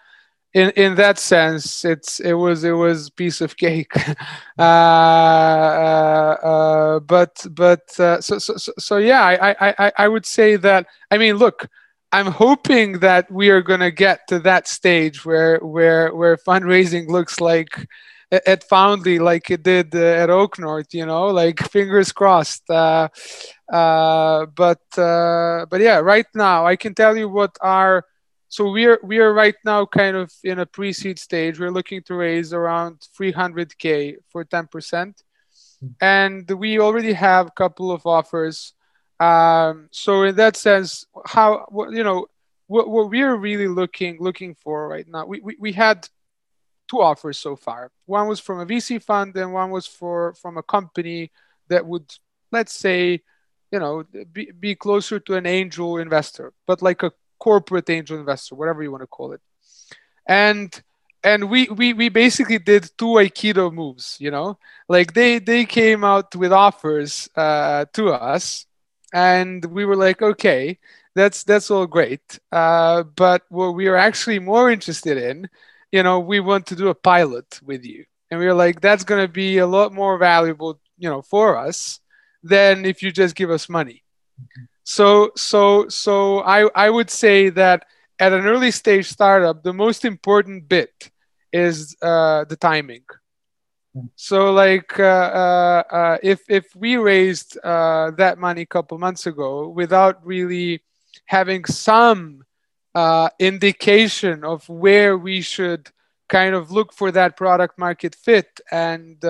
[0.55, 3.91] in in that sense, it's it was it was piece of cake.
[4.57, 10.55] uh, uh, uh, but but uh, so, so so yeah, I, I I would say
[10.55, 11.67] that I mean look.
[12.11, 17.09] I'm hoping that we are going to get to that stage where where where fundraising
[17.09, 17.85] looks like
[18.31, 22.69] at Foundley like it did uh, at OakNorth, you know, like fingers crossed.
[22.69, 23.09] Uh,
[23.67, 28.05] but but yeah, right now I can tell you what our
[28.55, 31.59] so we're we are right now kind of in a pre-seed stage.
[31.59, 35.13] We're looking to raise around 300k for 10%,
[35.99, 38.71] and we already have a couple of offers.
[39.19, 42.27] Um, so in that sense, how you know
[42.67, 46.07] what, what we're really looking looking for right now, we, we we had
[46.89, 47.91] two offers so far.
[48.05, 51.29] One was from a VC fund, and one was for from a company
[51.67, 52.09] that would
[52.53, 53.19] let's say
[53.73, 58.55] you know be, be closer to an angel investor, but like a corporate angel investor,
[58.55, 59.41] whatever you want to call it.
[60.27, 60.81] And
[61.23, 66.03] and we we we basically did two aikido moves, you know, like they they came
[66.03, 68.65] out with offers uh, to us,
[69.13, 70.77] and we were like, okay,
[71.15, 75.49] that's that's all great, uh, but what we are actually more interested in,
[75.91, 79.03] you know, we want to do a pilot with you, and we were like, that's
[79.03, 81.99] going to be a lot more valuable, you know, for us
[82.43, 84.03] than if you just give us money.
[84.39, 84.63] Mm-hmm.
[84.85, 87.85] So so so I I would say that
[88.19, 91.11] at an early stage startup, the most important bit
[91.53, 93.05] is uh, the timing.
[94.15, 99.27] So like uh, uh, uh, if if we raised uh, that money a couple months
[99.27, 100.83] ago without really
[101.25, 102.43] having some
[102.95, 105.89] uh, indication of where we should
[106.29, 109.23] kind of look for that product market fit and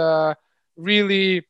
[0.77, 1.43] really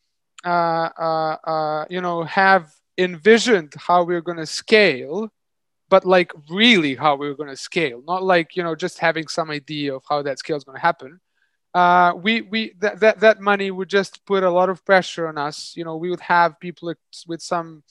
[1.90, 5.32] you know have envisioned how we're going to scale
[5.90, 8.02] but like really how we're going to scale.
[8.08, 10.82] Not like you know just having some idea of how that scale is going to
[10.82, 11.20] happen.
[11.74, 15.38] Uh, we we that, that that money would just put a lot of pressure on
[15.38, 15.74] us.
[15.76, 16.94] You know we would have people
[17.28, 17.84] with some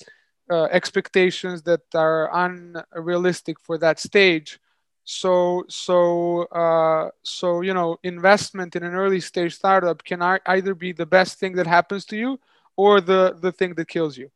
[0.51, 4.59] uh, expectations that are unrealistic for that stage.
[5.05, 10.93] So so uh, so you know investment in an early stage startup can either be
[10.93, 12.41] the best thing that happens to you
[12.77, 14.31] or the the thing that kills you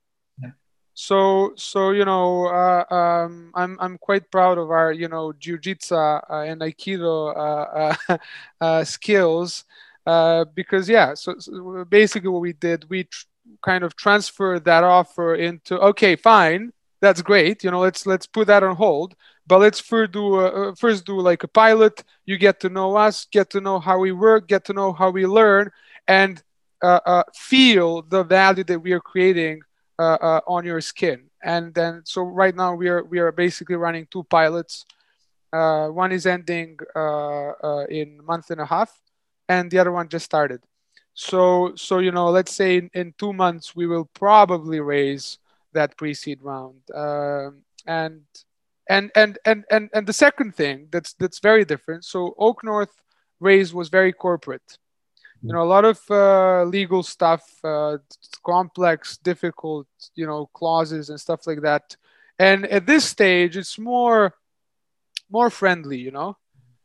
[1.01, 5.95] so so you know uh, um, I'm I'm quite proud of our you know jiu-jitsu
[5.95, 8.19] uh, and aikido uh, uh,
[8.61, 9.65] uh skills
[10.07, 13.27] uh, because yeah so, so, basically what we did we tr-
[13.63, 18.49] kind of transferred that offer into okay fine that's great you know let's let's put
[18.49, 19.15] that on hold
[19.47, 23.25] but let's first do a, first do like a pilot you get to know us
[23.31, 25.71] get to know how we work get to know how we learn
[26.09, 26.43] and
[27.37, 29.61] feel the value that we are creating
[29.99, 31.25] uh, uh, on your skin.
[31.43, 34.85] And then, so right now we are we are basically running two pilots.
[35.53, 38.93] Uh, one is ending in a month and a half,
[39.49, 40.61] and the other one just started.
[41.15, 45.39] So so you know, let's say in, in two months we will probably raise
[45.73, 46.83] that pre-seed round.
[46.95, 48.23] Um, and
[48.89, 52.05] and and and and and the second thing that's that's very different.
[52.05, 52.95] So OakNorth
[53.41, 54.79] raise was very corporate
[55.43, 57.99] you know a lot of uh, legal stuff uh,
[58.45, 61.97] complex difficult you know clauses and stuff like that.
[62.39, 64.35] And at this stage it's more
[65.31, 66.37] more friendly you know?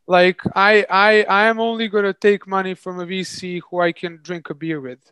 [0.07, 3.91] Like i i i am only going to take money from a vc who i
[3.91, 5.11] can drink a beer with.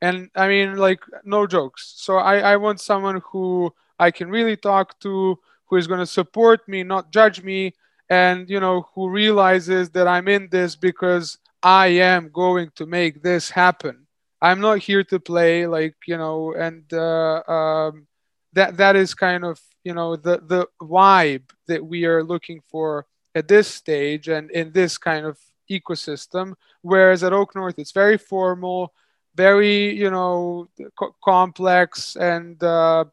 [0.00, 1.94] And i mean like no jokes.
[1.96, 6.06] So i i want someone who i can really talk to who is going to
[6.06, 7.74] support me not judge me
[8.08, 13.22] and you know who realizes that i'm in this because i am going to make
[13.22, 14.06] this happen.
[14.40, 18.06] I'm not here to play like you know and uh, um,
[18.52, 23.06] that that is kind of you know the the vibe that we are looking for
[23.34, 25.38] at this stage and in this kind of
[25.70, 26.54] ecosystem.
[26.82, 28.92] Whereas at OakNorth it's very formal
[29.34, 33.04] very you know co- complex and uh,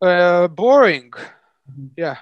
[0.00, 1.10] uh, boring.
[1.70, 1.86] Mm-hmm.
[1.96, 2.18] yeah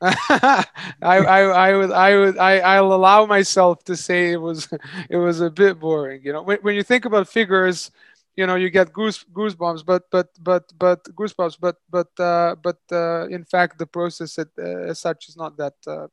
[0.02, 0.64] I,
[1.02, 4.68] I, I would I would I, I'll allow myself to say it was
[5.10, 6.22] it was a bit boring.
[6.24, 7.90] You know, when, when you think about figures,
[8.34, 12.80] you know, you get goose goosebumps, but but but but goosebumps, but but uh, but
[12.90, 16.06] uh, in fact, the process uh, as such is not that uh,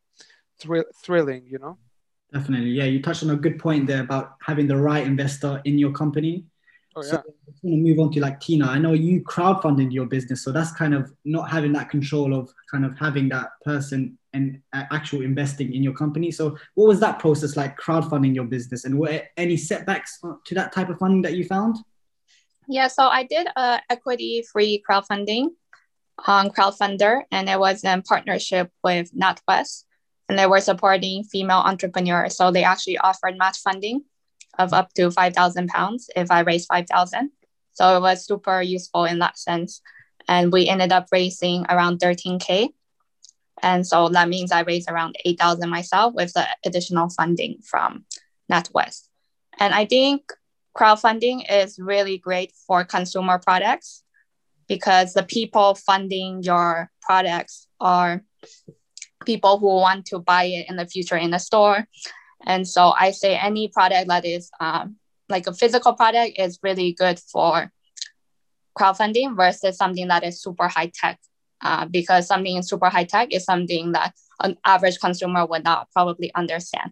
[0.59, 1.45] thrill, thrilling.
[1.47, 1.77] You know.
[2.33, 2.83] Definitely, yeah.
[2.83, 6.43] You touched on a good point there about having the right investor in your company.
[6.97, 7.11] Oh yeah.
[7.11, 8.65] So I just want to move on to like Tina.
[8.65, 12.49] I know you crowdfunded your business, so that's kind of not having that control of
[12.71, 16.31] kind of having that person and uh, actual investing in your company.
[16.31, 20.71] So what was that process like crowdfunding your business, and were any setbacks to that
[20.71, 21.77] type of funding that you found?
[22.67, 25.49] Yeah, so I did a equity-free crowdfunding
[26.25, 29.83] on Crowdfunder, and it was in partnership with NatWest,
[30.27, 32.35] and they were supporting female entrepreneurs.
[32.35, 34.03] So they actually offered match funding
[34.57, 37.31] of up to five thousand pounds if I raise five thousand.
[37.73, 39.81] So it was super useful in that sense,
[40.27, 42.73] and we ended up raising around thirteen k,
[43.61, 48.05] and so that means I raised around eight thousand myself with the additional funding from
[48.51, 49.09] NatWest.
[49.59, 50.31] And I think
[50.75, 54.03] crowdfunding is really great for consumer products
[54.67, 58.23] because the people funding your products are
[59.25, 61.87] people who want to buy it in the future in the store.
[62.45, 64.97] And so I say any product that is um,
[65.29, 67.71] like a physical product is really good for
[68.77, 71.19] crowdfunding versus something that is super high tech.
[71.59, 74.13] Uh, because something super high tech is something that
[74.43, 76.91] an average consumer would not probably understand.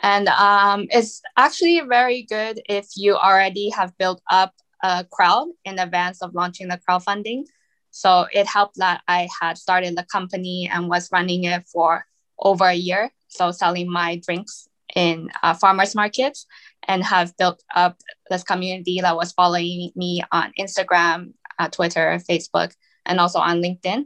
[0.00, 5.78] And um, it's actually very good if you already have built up a crowd in
[5.78, 7.44] advance of launching the crowdfunding.
[7.90, 12.06] So it helped that I had started the company and was running it for
[12.38, 13.12] over a year.
[13.32, 16.46] So selling my drinks in uh, farmers markets
[16.86, 17.96] and have built up
[18.28, 22.72] this community that was following me on Instagram, uh, Twitter, Facebook,
[23.06, 24.04] and also on LinkedIn.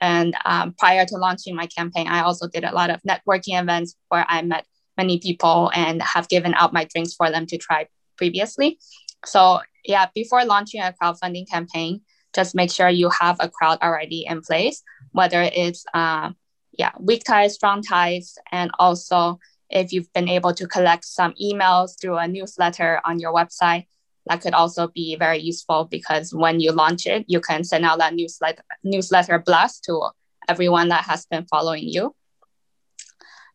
[0.00, 3.96] And um, prior to launching my campaign, I also did a lot of networking events
[4.08, 7.86] where I met many people and have given out my drinks for them to try
[8.16, 8.78] previously.
[9.24, 12.02] So yeah, before launching a crowdfunding campaign,
[12.34, 14.82] just make sure you have a crowd already in place,
[15.12, 16.30] whether it's uh,
[16.72, 19.38] yeah weak ties, strong ties, and also
[19.70, 23.86] if you've been able to collect some emails through a newsletter on your website,
[24.26, 27.98] that could also be very useful because when you launch it, you can send out
[27.98, 30.10] that newsletter newsletter blast to
[30.48, 32.14] everyone that has been following you.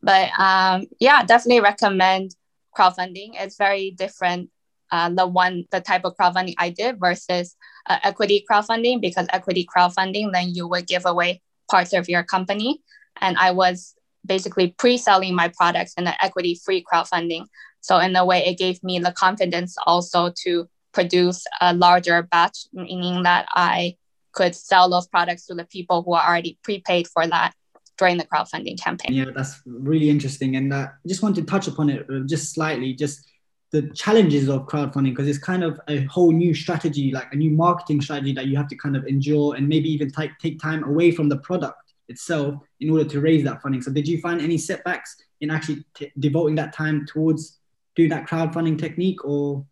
[0.01, 2.36] But um, yeah, definitely recommend
[2.78, 3.32] crowdfunding.
[3.34, 4.49] It's very different.
[4.91, 7.55] Uh, the one, the type of crowdfunding I did versus
[7.89, 12.82] uh, equity crowdfunding, because equity crowdfunding, then you would give away parts of your company.
[13.22, 13.95] And I was
[14.26, 17.45] basically pre-selling my products in the equity-free crowdfunding.
[17.82, 22.66] So in a way, it gave me the confidence also to produce a larger batch,
[22.74, 23.97] meaning that I
[24.32, 27.53] could sell those products to the people who are already prepaid for that
[27.97, 29.13] during the crowdfunding campaign.
[29.13, 30.55] Yeah, that's really interesting.
[30.55, 33.26] And uh, I just want to touch upon it uh, just slightly, just
[33.72, 37.51] the challenges of crowdfunding, because it's kind of a whole new strategy, like a new
[37.51, 40.84] marketing strategy that you have to kind of endure and maybe even take, take time
[40.84, 41.78] away from the product
[42.08, 43.82] itself in order to raise that funding.
[43.82, 47.60] So did you find any setbacks in actually t- devoting that time towards
[47.95, 49.66] doing that crowdfunding technique or?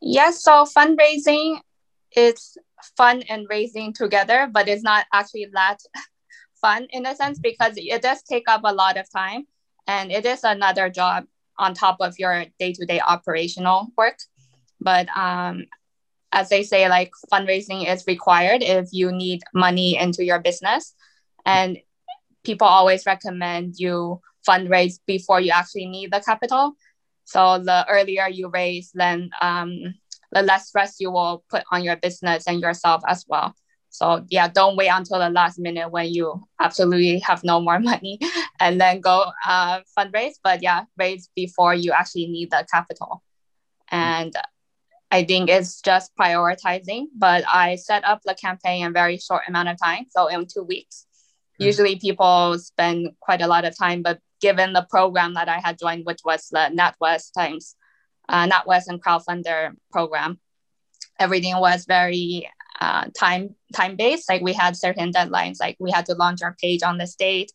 [0.00, 1.60] Yes, so fundraising
[2.16, 2.56] is
[2.96, 5.78] fun and raising together, but it's not actually that
[6.60, 9.46] fun in a sense because it does take up a lot of time
[9.86, 11.24] and it is another job
[11.58, 14.18] on top of your day-to-day operational work
[14.80, 15.66] but um,
[16.32, 20.94] as they say like fundraising is required if you need money into your business
[21.44, 21.78] and
[22.44, 26.72] people always recommend you fundraise before you actually need the capital
[27.24, 29.94] so the earlier you raise then um,
[30.32, 33.54] the less stress you will put on your business and yourself as well
[33.90, 38.18] So yeah, don't wait until the last minute when you absolutely have no more money
[38.58, 40.36] and then go uh, fundraise.
[40.42, 43.22] But yeah, raise before you actually need the capital.
[43.90, 44.34] And
[45.10, 47.06] I think it's just prioritizing.
[47.16, 50.06] But I set up the campaign in a very short amount of time.
[50.10, 51.06] So in two weeks.
[51.54, 51.64] Mm-hmm.
[51.64, 55.78] Usually people spend quite a lot of time, but given the program that I had
[55.78, 57.76] joined, which was the NatWest times,
[58.28, 60.38] uh, NatWest and crowdfunder program,
[61.18, 62.48] everything was very
[62.80, 64.28] uh, time time based.
[64.28, 67.52] Like we had certain deadlines, like we had to launch our page on this date,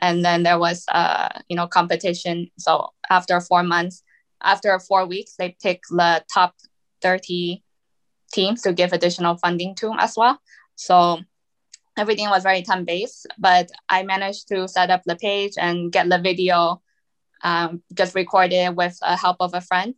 [0.00, 2.50] and then there was uh, you know competition.
[2.58, 4.02] So after four months,
[4.42, 6.54] after four weeks, they pick the top
[7.02, 7.62] thirty
[8.32, 10.38] teams to give additional funding to as well.
[10.76, 11.20] So
[11.96, 16.08] everything was very time based, but I managed to set up the page and get
[16.08, 16.82] the video
[17.42, 19.94] um, just recorded with the help of a friend,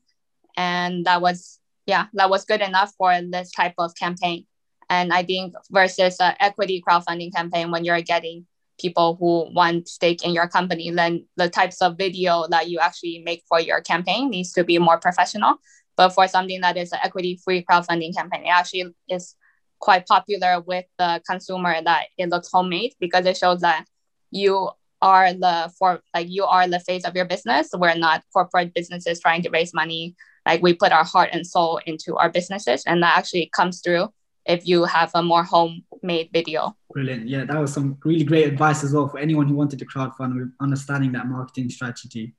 [0.56, 4.46] and that was yeah that was good enough for this type of campaign
[4.90, 8.46] and I think versus an equity crowdfunding campaign, when you're getting
[8.78, 13.22] people who want stake in your company, then the types of video that you actually
[13.24, 15.54] make for your campaign needs to be more professional.
[16.00, 19.34] But for something that is an equity free crowdfunding campaign, it actually is
[19.80, 23.84] quite popular with the consumer that it looks homemade because it shows that
[24.30, 24.70] you
[25.02, 27.68] are the for like you are the face of your business.
[27.76, 30.16] We're not corporate businesses trying to raise money.
[30.46, 34.08] Like we put our heart and soul into our businesses, and that actually comes through
[34.46, 36.74] if you have a more homemade video.
[36.94, 37.28] Brilliant.
[37.28, 40.34] Yeah, that was some really great advice as well for anyone who wanted to crowdfund
[40.34, 42.34] with understanding that marketing strategy.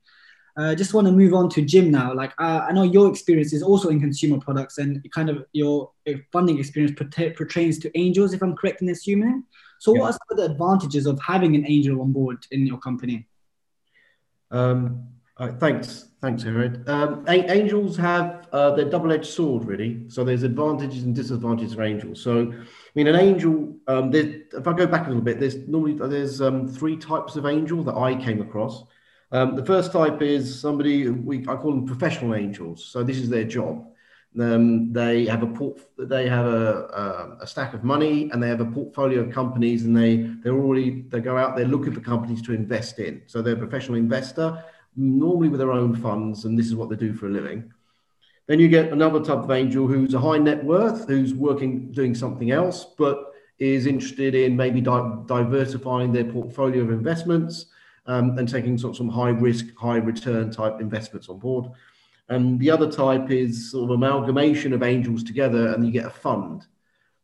[0.56, 2.12] I uh, just want to move on to Jim now.
[2.12, 5.90] Like, uh, I know your experience is also in consumer products and kind of your
[6.30, 9.44] funding experience pertains to angels, if I'm correct in assuming.
[9.78, 10.00] So, yeah.
[10.00, 13.26] what are some of the advantages of having an angel on board in your company?
[14.50, 15.08] Um,
[15.58, 16.86] thanks, thanks, Herod.
[16.86, 20.04] Um, angels have uh, their double-edged sword, really.
[20.08, 22.22] So there's advantages and disadvantages of angels.
[22.22, 23.74] So, I mean, an angel.
[23.86, 27.46] Um, if I go back a little bit, there's normally there's um, three types of
[27.46, 28.84] angel that I came across.
[29.32, 32.84] Um, the first type is somebody we I call them professional angels.
[32.84, 33.86] So this is their job.
[34.38, 38.48] Um, they have a port, they have a, a, a, stack of money and they
[38.48, 42.00] have a portfolio of companies and they they're already they go out there looking for
[42.00, 43.22] companies to invest in.
[43.26, 44.62] So they're a professional investor
[44.96, 47.72] normally with their own funds, and this is what they do for a living.
[48.46, 52.14] Then you get another type of angel who's a high net worth, who's working, doing
[52.14, 57.66] something else, but is interested in maybe di- diversifying their portfolio of investments
[58.06, 61.66] and taking sort of some high risk, high return type investments on board.
[62.28, 66.10] And the other type is sort of amalgamation of angels together, and you get a
[66.10, 66.66] fund.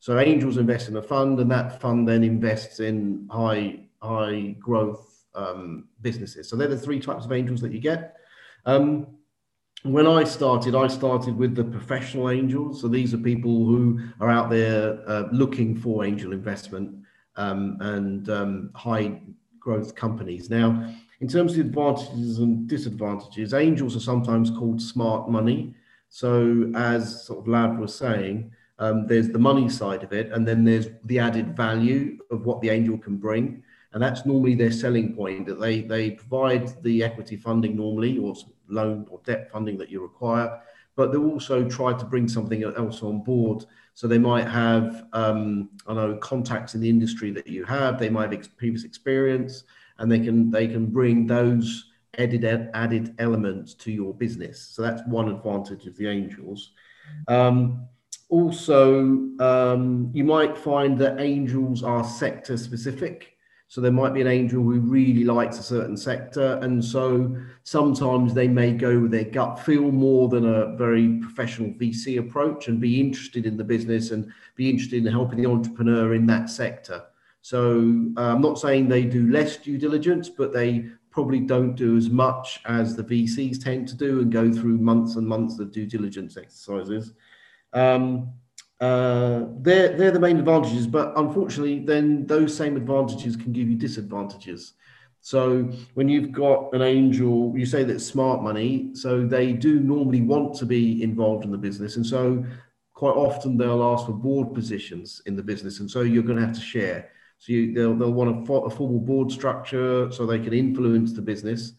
[0.01, 5.25] So angels invest in a fund, and that fund then invests in high high growth
[5.35, 6.49] um, businesses.
[6.49, 8.17] So they're the three types of angels that you get.
[8.67, 9.07] Um,
[9.83, 12.81] when I started, I started with the professional angels.
[12.81, 16.97] So these are people who are out there uh, looking for angel investment
[17.37, 19.21] um, and um, high
[19.61, 20.51] growth companies.
[20.51, 25.75] Now, in terms of advantages and disadvantages, angels are sometimes called smart money.
[26.09, 30.47] So, as sort of Lav was saying, um, there's the money side of it, and
[30.47, 34.73] then there's the added value of what the angel can bring and that's normally their
[34.73, 38.35] selling point that they they provide the equity funding normally or
[38.69, 40.61] loan or debt funding that you require
[40.97, 43.65] but they'll also try to bring something else on board
[43.99, 48.09] so they might have um, i know contacts in the industry that you have they
[48.09, 49.65] might have ex- previous experience
[49.99, 51.89] and they can they can bring those
[52.19, 52.45] added
[52.75, 54.61] added elements to your business.
[54.61, 56.73] So that's one advantage of the angels.
[57.29, 57.87] Um,
[58.29, 59.01] also
[59.41, 63.35] um, you might find that angels are sector specific
[63.71, 66.59] so there might be an angel who really likes a certain sector.
[66.63, 71.73] And so sometimes they may go with their gut feel more than a very professional
[71.75, 76.15] VC approach and be interested in the business and be interested in helping the entrepreneur
[76.15, 77.05] in that sector.
[77.43, 81.95] So uh, I'm not saying they do less due diligence, but they probably don't do
[81.99, 85.73] as much as the VCs tend to do and go through months and months of
[85.73, 87.13] due diligence exercises.
[87.75, 88.33] Um,
[88.81, 93.77] uh, they're they're the main advantages, but unfortunately, then those same advantages can give you
[93.77, 94.75] disadvantages.
[95.21, 95.65] So
[95.95, 100.55] when you've got an angel, you say that smart money, so they do normally want
[100.59, 102.45] to be involved in the business, and so
[102.95, 106.47] quite often they'll ask for board positions in the business, and so you're going to
[106.47, 107.11] have to share.
[107.39, 111.23] So you, they'll they'll want a, a formal board structure so they can influence the
[111.23, 111.73] business.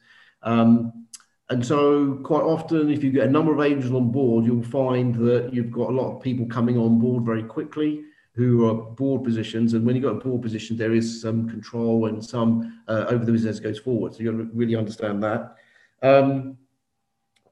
[0.44, 1.08] Um,
[1.52, 5.16] and so, quite often, if you get a number of angels on board, you'll find
[5.16, 9.24] that you've got a lot of people coming on board very quickly who are board
[9.24, 9.74] positions.
[9.74, 13.26] And when you've got a board position, there is some control and some uh, over
[13.26, 14.14] the business goes forward.
[14.14, 15.56] So, you've got to really understand that.
[16.04, 16.58] Um,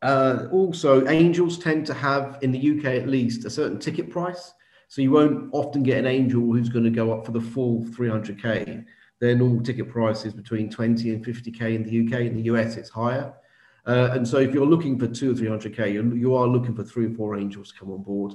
[0.03, 4.53] uh, also, angels tend to have, in the UK at least, a certain ticket price.
[4.89, 7.83] So you won't often get an angel who's going to go up for the full
[7.85, 8.85] 300k.
[9.19, 12.21] Their normal ticket price is between 20 and 50k in the UK.
[12.21, 13.33] In the US, it's higher.
[13.87, 16.83] Uh, and so if you're looking for two or 300k, you, you are looking for
[16.83, 18.33] three or four angels to come on board.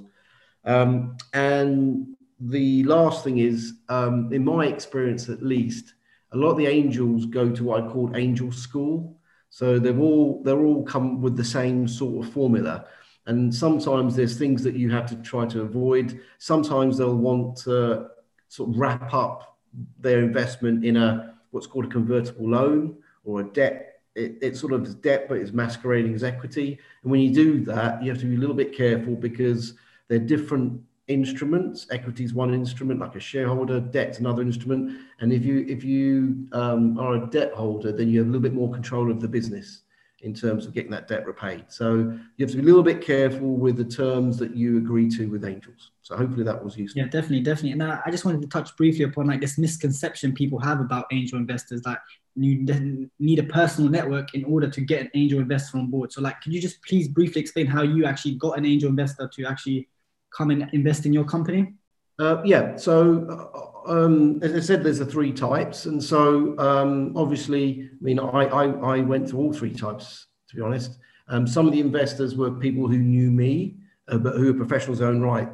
[0.65, 5.95] Um, and the last thing is, um, in my experience at least,
[6.33, 9.19] a lot of the angels go to what I call angel school.
[9.51, 12.87] So they've all they're all come with the same sort of formula.
[13.27, 16.21] And sometimes there's things that you have to try to avoid.
[16.39, 18.09] Sometimes they'll want to
[18.49, 19.59] sort of wrap up
[20.01, 23.92] their investment in a what's called a convertible loan or a debt.
[24.15, 26.79] It, it's sort of debt, but it's masquerading as equity.
[27.03, 29.75] And when you do that, you have to be a little bit careful because
[30.09, 31.87] they're different instruments.
[31.91, 33.81] Equity is one instrument, like a shareholder.
[33.81, 34.99] Debt's another instrument.
[35.21, 38.43] And if you if you um, are a debt holder, then you have a little
[38.43, 39.83] bit more control of the business
[40.23, 41.65] in terms of getting that debt repaid.
[41.69, 41.97] So
[42.37, 45.27] you have to be a little bit careful with the terms that you agree to
[45.29, 45.91] with angels.
[46.03, 47.03] So hopefully that was useful.
[47.03, 47.73] Yeah, definitely, definitely.
[47.73, 51.39] And I just wanted to touch briefly upon like this misconception people have about angel
[51.39, 51.99] investors that
[52.35, 56.13] you need a personal network in order to get an angel investor on board.
[56.13, 59.29] So like, could you just please briefly explain how you actually got an angel investor
[59.35, 59.89] to actually
[60.37, 61.75] come and invest in your company?
[62.19, 62.77] Uh, yeah.
[62.77, 68.05] So, uh, um, as I said, there's the three types, and so um, obviously, I
[68.05, 70.27] mean, I, I, I went through all three types.
[70.51, 73.77] To be honest, um, some of the investors were people who knew me,
[74.09, 75.49] uh, but who are professionals own right.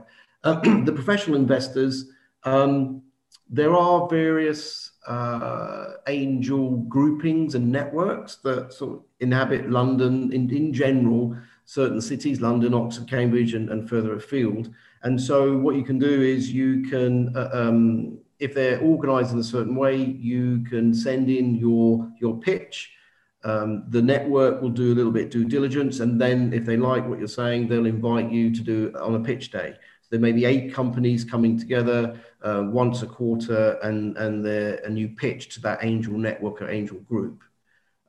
[0.44, 2.10] Uh, the professional investors,
[2.44, 3.02] um,
[3.50, 10.72] there are various uh, angel groupings and networks that sort of inhabit London in, in
[10.72, 14.72] general certain cities, London, Oxford, Cambridge, and, and further afield.
[15.02, 19.38] And so what you can do is you can, uh, um, if they're organized in
[19.38, 22.90] a certain way, you can send in your, your pitch.
[23.44, 26.00] Um, the network will do a little bit due diligence.
[26.00, 29.20] And then if they like what you're saying, they'll invite you to do on a
[29.20, 29.74] pitch day.
[29.74, 34.98] So there may be eight companies coming together uh, once a quarter and, and, and
[34.98, 37.42] you pitch to that angel network or angel group.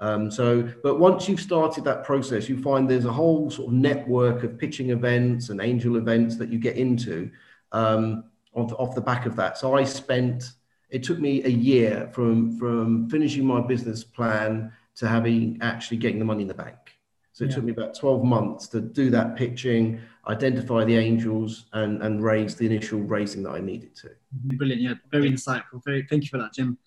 [0.01, 3.73] Um, so, but once you've started that process, you find there's a whole sort of
[3.73, 7.29] network of pitching events and angel events that you get into
[7.73, 8.23] um,
[8.53, 9.57] off, off the back of that.
[9.57, 10.51] So I spent,
[10.89, 16.19] it took me a year from, from finishing my business plan to having actually getting
[16.19, 16.75] the money in the bank.
[17.33, 17.55] So it yeah.
[17.55, 22.55] took me about 12 months to do that pitching, identify the angels and, and raise
[22.55, 24.11] the initial raising that I needed to.
[24.31, 24.81] Brilliant.
[24.81, 24.93] Yeah.
[25.11, 25.83] Very insightful.
[25.85, 26.77] Very, thank you for that, Jim.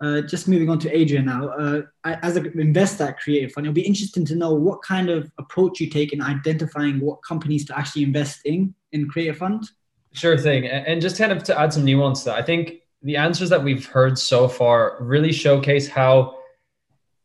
[0.00, 1.48] Uh, just moving on to Adrian now.
[1.48, 5.30] Uh, as an investor at Creator Fund, it'll be interesting to know what kind of
[5.38, 9.68] approach you take in identifying what companies to actually invest in in Creator Fund.
[10.12, 10.66] Sure thing.
[10.66, 13.62] And just kind of to add some nuance to that I think the answers that
[13.62, 16.38] we've heard so far really showcase how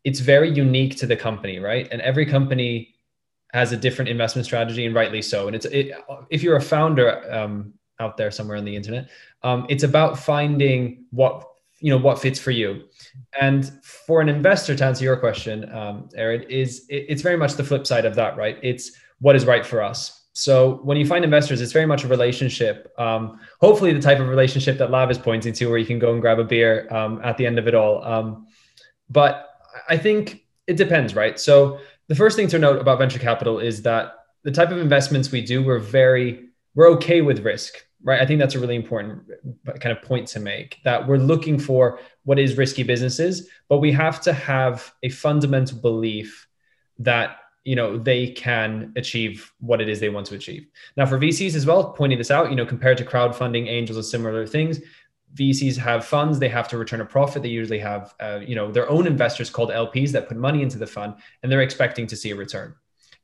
[0.04, 1.88] it's very unique to the company, right?
[1.90, 2.94] And every company
[3.52, 5.46] has a different investment strategy, and rightly so.
[5.46, 5.92] And it's it,
[6.28, 9.08] if you're a founder um, out there somewhere on the internet,
[9.42, 11.36] um, it's about finding what
[11.84, 12.84] you know what fits for you.
[13.40, 17.54] And for an investor to answer your question um, aaron is it, it's very much
[17.54, 18.58] the flip side of that right?
[18.62, 20.00] It's what is right for us.
[20.32, 23.22] So when you find investors it's very much a relationship um,
[23.60, 26.20] hopefully the type of relationship that lav is pointing to where you can go and
[26.20, 28.02] grab a beer um, at the end of it all.
[28.04, 28.46] Um,
[29.10, 29.50] but
[29.88, 31.38] i think it depends right?
[31.38, 31.78] So
[32.08, 34.04] the first thing to note about venture capital is that
[34.42, 38.20] the type of investments we do we're very we're okay with risk right?
[38.20, 39.22] I think that's a really important
[39.80, 43.90] kind of point to make that we're looking for what is risky businesses, but we
[43.92, 46.46] have to have a fundamental belief
[46.98, 50.66] that you know they can achieve what it is they want to achieve.
[50.96, 54.04] Now for VCs as well, pointing this out, you know, compared to crowdfunding, angels, and
[54.04, 54.80] similar things,
[55.34, 57.42] VCs have funds; they have to return a profit.
[57.42, 60.78] They usually have, uh, you know, their own investors called LPs that put money into
[60.78, 62.74] the fund, and they're expecting to see a return.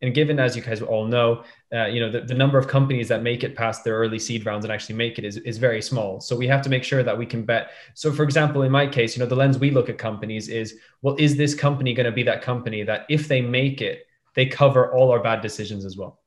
[0.03, 1.45] And given, as you guys all know,
[1.75, 4.47] uh, you know the, the number of companies that make it past their early seed
[4.47, 6.21] rounds and actually make it is, is very small.
[6.21, 7.71] So we have to make sure that we can bet.
[7.95, 10.77] So for example, in my case, you know the lens we look at companies is,
[11.03, 14.47] well, is this company going to be that company that if they make it, they
[14.47, 16.21] cover all our bad decisions as well.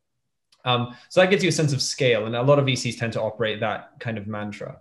[0.66, 3.14] Um, so that gives you a sense of scale, and a lot of VCs tend
[3.14, 4.80] to operate that kind of mantra.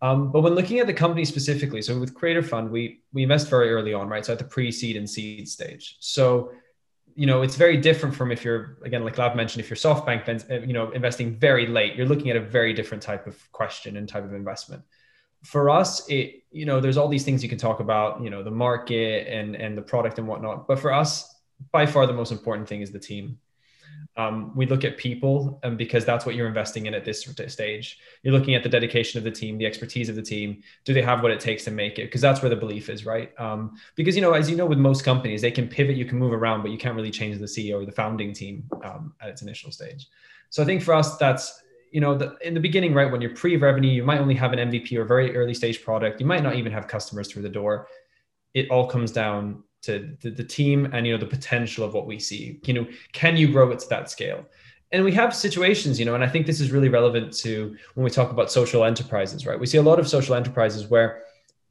[0.00, 3.48] Um, but when looking at the company specifically, so with Creator Fund, we we invest
[3.48, 4.24] very early on, right?
[4.24, 5.96] So at the pre-seed and seed stage.
[5.98, 6.52] So
[7.18, 10.50] you know, it's very different from if you're again, like Lav mentioned, if you're SoftBank,
[10.52, 13.96] uh, you know, investing very late, you're looking at a very different type of question
[13.96, 14.84] and type of investment.
[15.42, 18.44] For us, it you know, there's all these things you can talk about, you know,
[18.44, 20.68] the market and and the product and whatnot.
[20.68, 21.34] But for us,
[21.72, 23.40] by far the most important thing is the team.
[24.18, 28.34] Um, we look at people because that's what you're investing in at this stage you're
[28.34, 31.22] looking at the dedication of the team the expertise of the team do they have
[31.22, 34.16] what it takes to make it because that's where the belief is right um, because
[34.16, 36.62] you know as you know with most companies they can pivot you can move around
[36.62, 39.70] but you can't really change the ceo or the founding team um, at its initial
[39.70, 40.08] stage
[40.50, 43.34] so i think for us that's you know, the, in the beginning, right, when you're
[43.34, 46.20] pre-revenue, you might only have an MVP or very early stage product.
[46.20, 47.88] You might not even have customers through the door.
[48.54, 52.06] It all comes down to the, the team and you know the potential of what
[52.06, 52.60] we see.
[52.64, 54.44] You know, can you grow it to that scale?
[54.90, 58.04] And we have situations, you know, and I think this is really relevant to when
[58.04, 59.60] we talk about social enterprises, right?
[59.60, 61.24] We see a lot of social enterprises where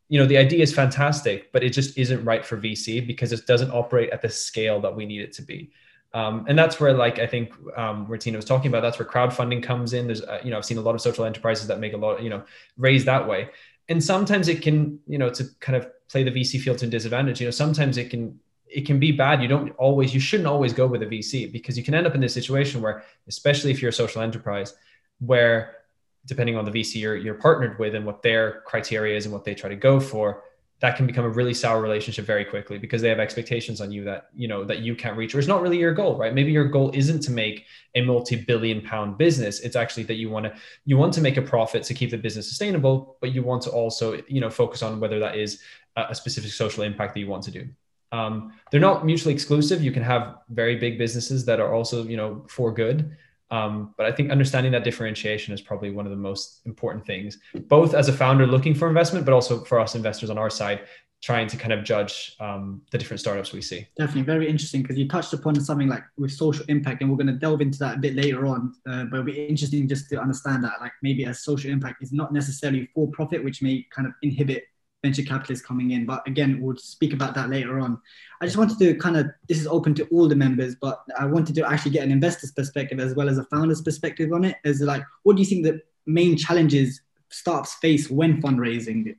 [0.10, 3.46] you know the idea is fantastic but it just isn't right for vc because it
[3.46, 5.72] doesn't operate at the scale that we need it to be
[6.14, 9.62] um, and that's where like i think um, tina was talking about that's where crowdfunding
[9.62, 11.94] comes in there's uh, you know i've seen a lot of social enterprises that make
[11.94, 12.44] a lot you know
[12.78, 13.50] raise that way
[13.90, 17.40] and sometimes it can you know to kind of play the vc field to disadvantage
[17.42, 19.42] you know sometimes it can it can be bad.
[19.42, 22.16] You don't always you shouldn't always go with a vc because you can end up
[22.16, 24.74] in this situation where especially if you're a social enterprise
[25.20, 25.78] where
[26.26, 29.46] depending on the VC you're, you're partnered with and what their criteria is and what
[29.46, 30.44] they try to go for,
[30.80, 34.04] that can become a really sour relationship very quickly because they have expectations on you
[34.04, 36.34] that you know that you can't reach or it's not really your goal right?
[36.34, 37.66] Maybe your goal isn't to make
[37.96, 39.60] a multi-billion pound business.
[39.62, 40.54] It's actually that you want to
[40.86, 43.72] you want to make a profit to keep the business sustainable but you want to
[43.72, 45.62] also you know focus on whether that is
[45.96, 47.68] a specific social impact that you want to do.
[48.12, 49.84] Um, they're not mutually exclusive.
[49.84, 53.18] You can have very big businesses that are also you know for good
[53.50, 57.38] um, but I think understanding that differentiation is probably one of the most important things,
[57.68, 60.82] both as a founder looking for investment, but also for us investors on our side,
[61.22, 63.88] trying to kind of judge um, the different startups we see.
[63.98, 67.28] Definitely very interesting because you touched upon something like with social impact, and we're going
[67.28, 68.74] to delve into that a bit later on.
[68.88, 72.12] Uh, but it'll be interesting just to understand that, like maybe a social impact is
[72.12, 74.66] not necessarily for profit, which may kind of inhibit
[75.04, 76.06] venture capitalists coming in.
[76.06, 78.00] But again, we'll speak about that later on.
[78.42, 81.26] I just wanted to kind of, this is open to all the members, but I
[81.26, 84.58] wanted to actually get an investor's perspective as well as a founder's perspective on it.
[84.66, 89.16] As like, what do you think the main challenges startups face when fundraising?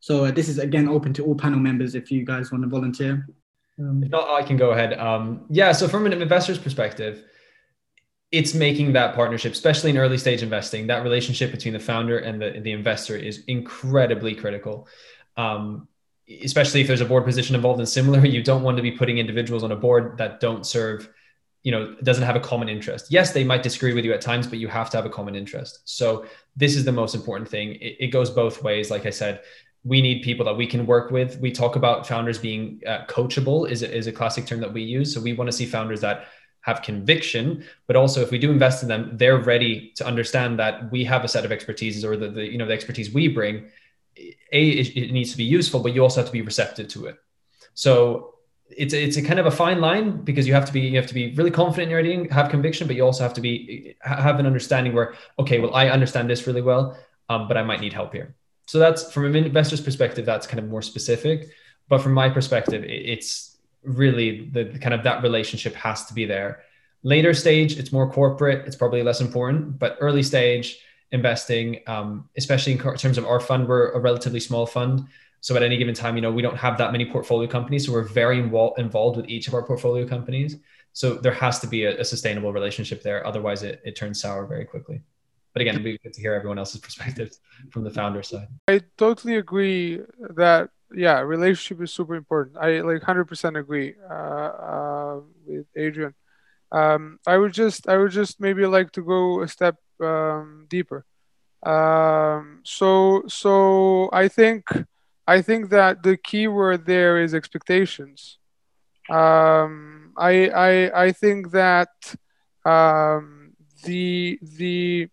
[0.00, 2.68] So uh, this is again open to all panel members if you guys want to
[2.68, 3.26] volunteer.
[3.78, 4.98] Um, if not, I can go ahead.
[4.98, 7.24] Um, yeah, so from an investor's perspective,
[8.36, 12.40] it's making that partnership, especially in early stage investing, that relationship between the founder and
[12.42, 14.86] the, the investor is incredibly critical.
[15.36, 15.88] Um,
[16.42, 19.18] especially if there's a board position involved and similar, you don't want to be putting
[19.18, 21.08] individuals on a board that don't serve,
[21.62, 23.06] you know, doesn't have a common interest.
[23.10, 25.34] Yes, they might disagree with you at times, but you have to have a common
[25.34, 25.80] interest.
[25.84, 26.26] So
[26.56, 27.76] this is the most important thing.
[27.76, 28.90] It, it goes both ways.
[28.90, 29.42] Like I said,
[29.84, 31.38] we need people that we can work with.
[31.38, 35.14] We talk about founders being uh, coachable is, is a classic term that we use.
[35.14, 36.26] So we want to see founders that
[36.66, 40.90] have conviction but also if we do invest in them they're ready to understand that
[40.90, 43.70] we have a set of expertises or the, the you know the expertise we bring.
[44.52, 47.06] A it, it needs to be useful but you also have to be receptive to
[47.06, 47.16] it.
[47.74, 48.34] So
[48.68, 51.06] it's it's a kind of a fine line because you have to be you have
[51.06, 53.94] to be really confident in your idea have conviction but you also have to be
[54.00, 56.98] have an understanding where okay well i understand this really well
[57.28, 58.34] um, but i might need help here.
[58.66, 61.48] So that's from an investor's perspective that's kind of more specific.
[61.88, 63.55] But from my perspective it's
[63.86, 66.62] really the, kind of that relationship has to be there.
[67.02, 68.66] Later stage, it's more corporate.
[68.66, 70.78] It's probably less important, but early stage
[71.12, 75.06] investing, um, especially in terms of our fund, we're a relatively small fund.
[75.40, 77.86] So at any given time, you know, we don't have that many portfolio companies.
[77.86, 80.56] So we're very involved involved with each of our portfolio companies.
[80.92, 83.24] So there has to be a, a sustainable relationship there.
[83.26, 85.02] Otherwise, it, it turns sour very quickly.
[85.52, 87.38] But again, it'd be good to hear everyone else's perspective
[87.70, 88.48] from the founder side.
[88.66, 90.00] I totally agree
[90.36, 92.56] that yeah, relationship is super important.
[92.56, 96.14] I like hundred percent agree uh, uh, with Adrian.
[96.72, 101.04] Um, I would just I would just maybe like to go a step um, deeper.
[101.64, 104.64] Um, so so I think
[105.26, 108.38] I think that the key word there is expectations.
[109.10, 111.90] Um, I I I think that
[112.64, 113.52] um,
[113.84, 115.08] the the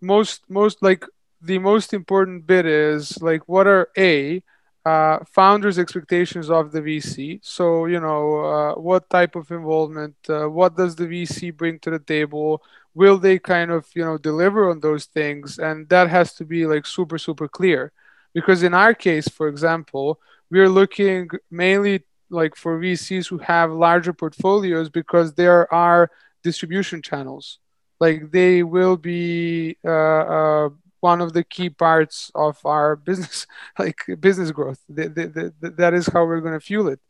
[0.00, 1.04] most most like
[1.40, 4.42] the most important bit is like what are a
[4.86, 7.40] uh, founders' expectations of the VC.
[7.42, 11.90] So, you know, uh, what type of involvement, uh, what does the VC bring to
[11.90, 12.62] the table?
[12.94, 15.58] Will they kind of, you know, deliver on those things?
[15.58, 17.92] And that has to be like super, super clear.
[18.32, 20.20] Because in our case, for example,
[20.52, 26.12] we're looking mainly like for VCs who have larger portfolios because there are
[26.44, 27.58] distribution channels.
[27.98, 30.68] Like they will be uh, uh,
[31.10, 33.46] one of the key parts of our business,
[33.78, 34.80] like business growth.
[34.88, 35.24] The, the,
[35.60, 37.00] the, that is how we're going to fuel it.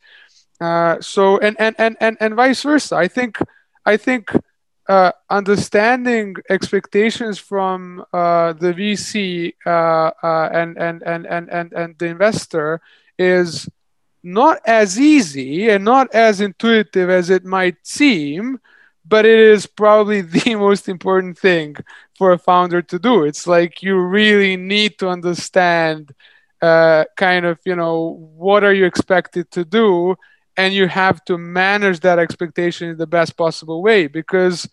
[0.61, 2.95] Uh, so and, and and and and vice versa.
[2.97, 3.33] I think
[3.85, 4.25] I think
[4.89, 11.91] uh, understanding expectations from uh, the VC uh, uh, and, and and and and and
[12.01, 12.81] the investor
[13.19, 13.69] is
[14.23, 18.59] not as easy and not as intuitive as it might seem
[19.09, 21.77] but it is probably the most important thing
[22.17, 23.25] for a founder to do.
[23.25, 26.15] It's like you really need to understand
[26.63, 30.17] uh, kind of, you know, what are you expected to do?
[30.57, 34.67] And you have to manage that expectation in the best possible way because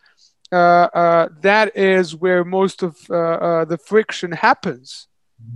[0.51, 0.55] uh,
[0.93, 5.07] uh, that is where most of uh, uh the friction happens,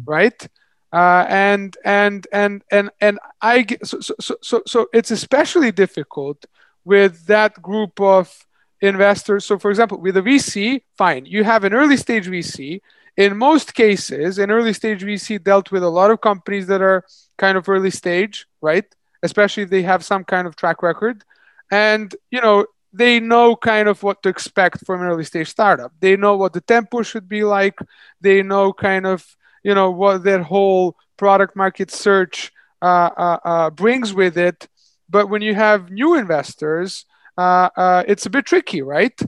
[0.06, 0.48] right?
[0.92, 6.46] Uh, and and and and and I get, so, so so so it's especially difficult
[6.84, 8.47] with that group of
[8.82, 9.46] investors.
[9.46, 12.82] So, for example, with a VC, fine, you have an early stage VC.
[13.16, 17.04] In most cases, an early stage VC dealt with a lot of companies that are
[17.38, 18.86] kind of early stage, right?
[19.24, 21.24] Especially if they have some kind of track record.
[21.72, 25.92] And, you know, they know kind of what to expect from an early stage startup.
[26.00, 27.78] They know what the tempo should be like.
[28.22, 29.26] They know kind of,
[29.64, 32.52] you know, what their whole product market search
[32.82, 34.68] uh, uh, uh, brings with it.
[35.10, 37.06] But when you have new investors,
[37.38, 39.20] uh, uh, it's a bit tricky, right?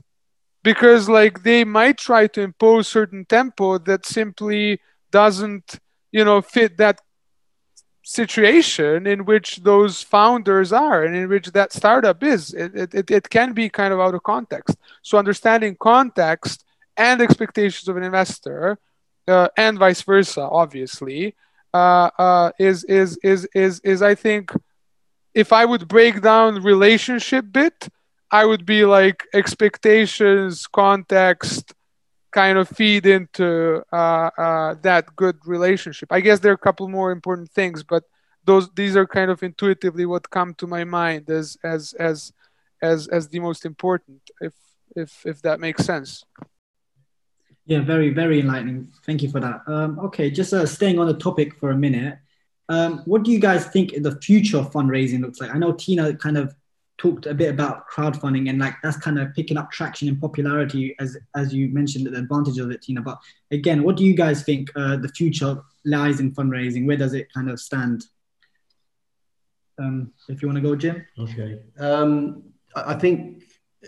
[0.62, 4.80] Because like they might try to impose certain tempo that simply
[5.10, 5.78] doesn't,
[6.12, 7.00] you know, fit that
[8.02, 12.52] situation in which those founders are and in which that startup is.
[12.52, 14.76] It, it, it can be kind of out of context.
[15.02, 16.64] So understanding context
[16.96, 18.78] and expectations of an investor
[19.28, 21.36] uh, and vice versa, obviously,
[21.72, 24.50] uh, uh, is, is, is, is, is, I think,
[25.32, 27.88] if I would break down relationship bit,
[28.30, 31.74] I would be like expectations, context,
[32.30, 36.12] kind of feed into uh, uh, that good relationship.
[36.12, 38.04] I guess there are a couple more important things, but
[38.44, 42.32] those these are kind of intuitively what come to my mind as as as
[42.82, 44.22] as as the most important.
[44.40, 44.54] If
[44.96, 46.24] if if that makes sense.
[47.66, 48.88] Yeah, very very enlightening.
[49.04, 49.62] Thank you for that.
[49.66, 52.18] Um, okay, just uh, staying on the topic for a minute.
[52.68, 55.52] Um, what do you guys think the future of fundraising looks like?
[55.52, 56.54] I know Tina kind of
[57.00, 60.94] talked a bit about crowdfunding and like that's kind of picking up traction and popularity
[61.00, 63.00] as as you mentioned the advantage of it tina.
[63.00, 63.18] But
[63.50, 66.86] again what do you guys think uh, the future lies in fundraising?
[66.86, 68.04] Where does it kind of stand?
[69.78, 71.06] Um, if you want to go jim?
[71.18, 71.58] Okay.
[71.78, 72.42] Um,
[72.76, 73.42] i think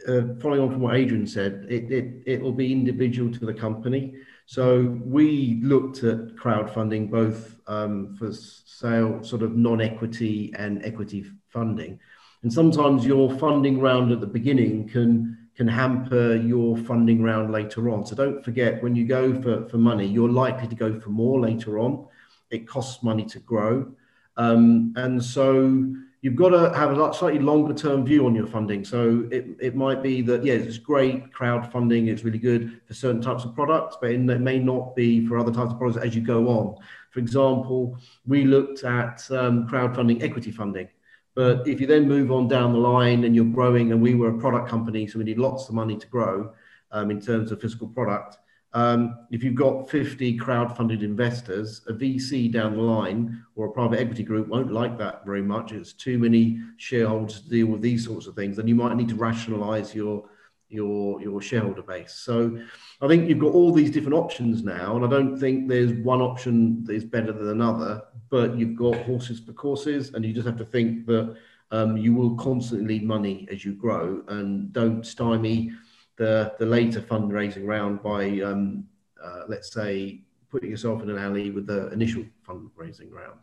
[0.08, 3.54] uh, following on from what adrian said it, it it will be individual to the
[3.54, 4.14] company.
[4.46, 12.00] So we looked at crowdfunding both um, for sale sort of non-equity and equity funding
[12.42, 17.90] and sometimes your funding round at the beginning can can hamper your funding round later
[17.90, 18.06] on.
[18.06, 21.40] So don't forget when you go for, for money, you're likely to go for more
[21.40, 22.06] later on.
[22.50, 23.92] It costs money to grow.
[24.38, 28.82] Um, and so you've got to have a slightly longer term view on your funding.
[28.82, 33.20] So it, it might be that, yeah, it's great crowdfunding, it's really good for certain
[33.20, 36.22] types of products, but it may not be for other types of products as you
[36.22, 36.76] go on.
[37.10, 40.88] For example, we looked at um, crowdfunding equity funding.
[41.34, 44.28] But if you then move on down the line and you're growing, and we were
[44.28, 46.52] a product company, so we need lots of money to grow
[46.90, 48.38] um, in terms of physical product.
[48.74, 54.00] Um, if you've got 50 crowd-funded investors, a VC down the line or a private
[54.00, 55.72] equity group won't like that very much.
[55.72, 59.10] It's too many shareholders to deal with these sorts of things, and you might need
[59.10, 60.28] to rationalize your
[60.72, 62.14] your your shareholder base.
[62.14, 62.58] So
[63.00, 66.20] I think you've got all these different options now, and I don't think there's one
[66.20, 68.02] option that is better than another.
[68.30, 71.36] But you've got horses for courses, and you just have to think that
[71.70, 75.72] um, you will constantly need money as you grow, and don't stymie
[76.16, 78.84] the the later fundraising round by um,
[79.22, 83.40] uh, let's say putting yourself in an alley with the initial fundraising round.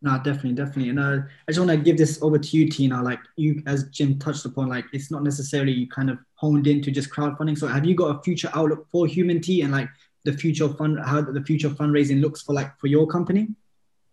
[0.00, 0.90] No, definitely, definitely.
[0.90, 1.18] And uh,
[1.48, 3.02] I just want to give this over to you, Tina.
[3.02, 6.90] Like you, as Jim touched upon, like it's not necessarily you kind of honed into
[6.90, 7.58] just crowdfunding.
[7.58, 9.88] So have you got a future outlook for Humanity and like
[10.24, 13.48] the future fund, how the future fundraising looks for like for your company?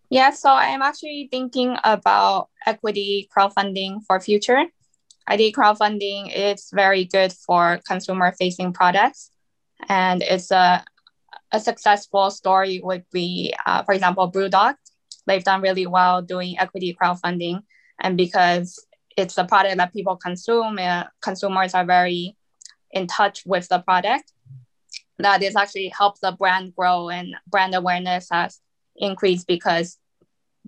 [0.09, 4.65] Yeah, so I am actually thinking about equity crowdfunding for future.
[5.27, 9.29] I think crowdfunding is very good for consumer facing products.
[9.87, 10.83] And it's a,
[11.51, 14.75] a successful story would be, uh, for example, Brewdog
[15.29, 17.61] they've done really well doing equity crowdfunding.
[18.01, 22.35] And because it's a product that people consume, uh, consumers are very
[22.91, 24.33] in touch with the product,
[25.19, 28.59] that is actually helped the brand grow and brand awareness has
[28.95, 29.97] increased because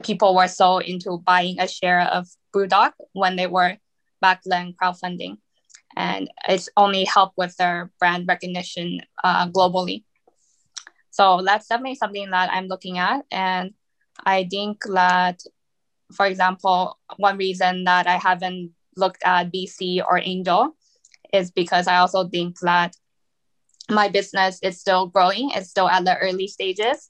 [0.03, 3.78] people were so into buying a share of Brewdog when they were
[4.22, 5.38] back then crowdfunding.
[5.95, 10.03] And it's only helped with their brand recognition uh, globally.
[11.12, 13.26] So that's definitely something that I'm looking at.
[13.32, 13.74] And
[14.26, 15.41] I think that,
[16.14, 20.76] for example, one reason that I haven't looked at VC or angel
[21.34, 22.95] is because I also think that
[23.89, 27.09] my business is still growing, it's still at the early stages.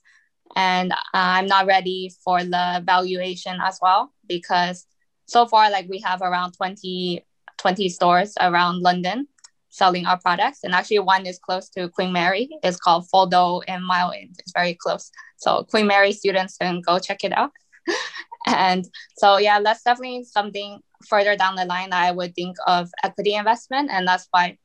[0.55, 4.85] And I'm not ready for the valuation as well because
[5.25, 7.25] so far, like we have around 20,
[7.57, 9.27] 20 stores around London
[9.71, 10.59] selling our products.
[10.63, 12.49] And actually, one is close to Queen Mary.
[12.61, 14.35] It's called Foldo in Mile End.
[14.37, 15.09] It's very close.
[15.37, 17.51] So Queen Mary students can go check it out.
[18.45, 18.85] and
[19.17, 23.33] so yeah, that's definitely something further down the line that I would think of equity
[23.33, 23.89] investment.
[23.91, 24.57] And that's why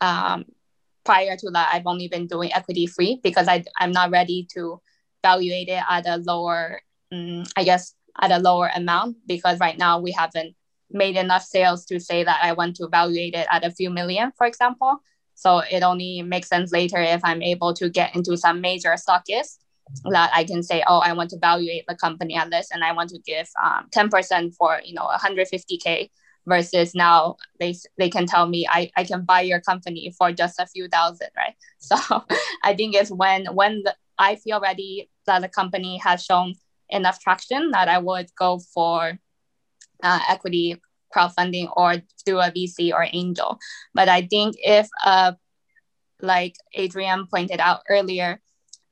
[0.00, 0.44] um,
[1.04, 4.80] prior to that, I've only been doing equity free because I, I'm not ready to
[5.22, 6.80] valuate it at a lower,
[7.12, 10.54] um, I guess, at a lower amount because right now we haven't
[10.90, 14.32] made enough sales to say that I want to evaluate it at a few million,
[14.36, 15.02] for example.
[15.34, 19.58] So it only makes sense later if I'm able to get into some major stockists
[20.10, 22.92] that I can say, oh, I want to evaluate the company at this and I
[22.92, 26.10] want to give um, 10% for, you know, 150K
[26.46, 30.60] versus now they, they can tell me I, I can buy your company for just
[30.60, 31.54] a few thousand, right?
[31.78, 31.96] So
[32.62, 36.54] I think it's when, when the, I feel ready that the company has shown
[36.90, 39.18] enough traction that I would go for
[40.02, 40.80] uh, equity
[41.14, 43.58] crowdfunding or through a VC or angel.
[43.94, 45.32] But I think if, uh,
[46.20, 48.40] like Adrian pointed out earlier,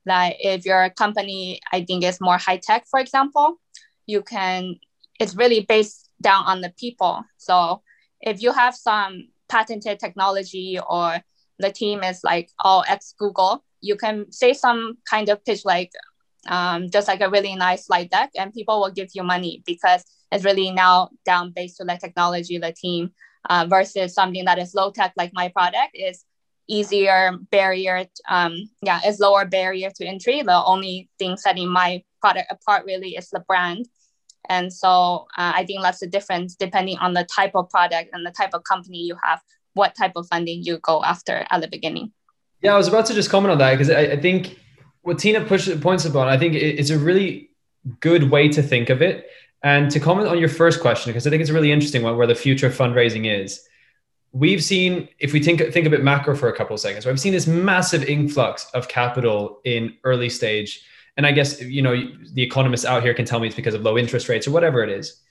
[0.05, 3.59] that if your company, I think, is more high tech, for example,
[4.07, 4.75] you can,
[5.19, 7.23] it's really based down on the people.
[7.37, 7.81] So
[8.21, 11.19] if you have some patented technology or
[11.59, 15.91] the team is like all ex Google, you can say some kind of pitch like
[16.47, 20.03] um, just like a really nice slide deck, and people will give you money because
[20.31, 23.11] it's really now down based to the technology, the team,
[23.49, 26.25] uh, versus something that is low tech like my product is
[26.67, 30.41] easier barrier um yeah it's lower barrier to entry.
[30.41, 33.87] The only thing setting my product apart really is the brand.
[34.47, 38.25] And so uh, i think that's the difference depending on the type of product and
[38.25, 39.41] the type of company you have
[39.73, 42.11] what type of funding you go after at the beginning.
[42.61, 44.59] Yeah i was about to just comment on that because I, I, think
[45.01, 47.51] what tina pushes points upon i think it's a really
[47.99, 49.29] good way to think of it
[49.63, 52.17] and to comment on your first question because i think it's a really interesting one
[52.17, 53.67] where the future of fundraising is
[54.31, 57.19] we've seen, if we think think a bit macro for a couple of seconds, we've
[57.19, 60.83] seen this massive influx of capital in early stage.
[61.17, 61.95] And I guess you know
[62.33, 64.83] the economists out here can tell me it's because of low interest rates or whatever
[64.83, 65.21] it is.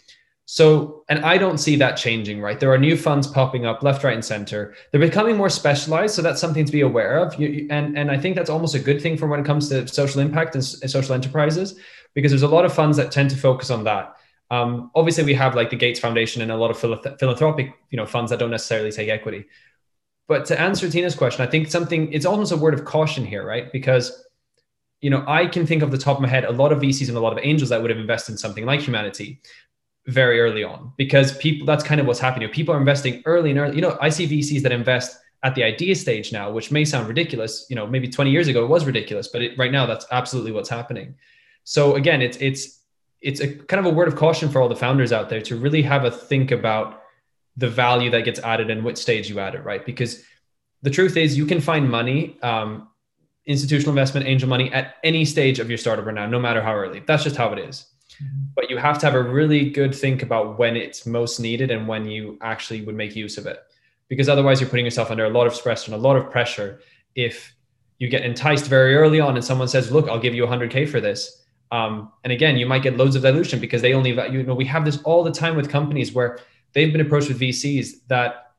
[0.51, 2.59] So, and I don't see that changing, right?
[2.59, 4.75] There are new funds popping up left, right, and center.
[4.91, 7.39] They're becoming more specialized, so that's something to be aware of.
[7.39, 9.87] You, and and I think that's almost a good thing for when it comes to
[9.89, 11.79] social impact and, and social enterprises,
[12.15, 14.17] because there's a lot of funds that tend to focus on that.
[14.51, 18.07] Um, obviously, we have like the Gates Foundation and a lot of philanthropic, you know,
[18.07, 19.47] funds that don't necessarily take equity.
[20.27, 23.47] But to answer Tina's question, I think something it's almost a word of caution here,
[23.47, 23.73] right?
[23.73, 24.25] Because
[25.01, 27.09] you know, I can think of the top of my head a lot of VCs
[27.09, 29.41] and a lot of angels that would have invested in something like humanity
[30.07, 32.49] very early on because people that's kind of what's happening.
[32.49, 33.77] People are investing early and early.
[33.77, 37.07] You know, I see VCs that invest at the idea stage now, which may sound
[37.07, 37.67] ridiculous.
[37.71, 40.53] You know, maybe 20 years ago it was ridiculous, but it, right now that's absolutely
[40.53, 41.15] what's happening.
[41.65, 42.78] So again, it's it's
[43.21, 45.57] it's a kind of a word of caution for all the founders out there to
[45.57, 47.03] really have a think about
[47.57, 49.85] the value that gets added and what stage you add it, right?
[49.85, 50.23] Because
[50.83, 52.89] the truth is, you can find money, um,
[53.47, 56.75] institutional investment, angel money at any stage of your startup right now, no matter how
[56.75, 57.03] early.
[57.07, 57.87] That's just how it is.
[58.23, 58.45] Mm-hmm.
[58.55, 61.89] But you have to have a really good think about when it's most needed and
[61.89, 63.59] when you actually would make use of it.
[64.07, 66.81] Because otherwise, you're putting yourself under a lot of stress and a lot of pressure
[67.17, 67.55] if
[67.99, 71.01] you get enticed very early on and someone says, Look, I'll give you 100K for
[71.01, 71.38] this
[71.71, 74.65] um, and again, you might get loads of dilution because they only, you know, we
[74.65, 76.39] have this all the time with companies where
[76.73, 78.53] they've been approached with VCs that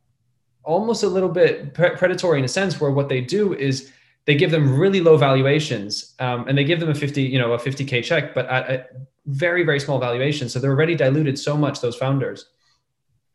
[0.63, 3.91] almost a little bit predatory in a sense, where what they do is
[4.25, 7.53] they give them really low valuations um, and they give them a 50, you know,
[7.53, 8.85] a 50K check, but at a
[9.25, 10.49] very, very small valuation.
[10.49, 12.45] So they're already diluted so much, those founders.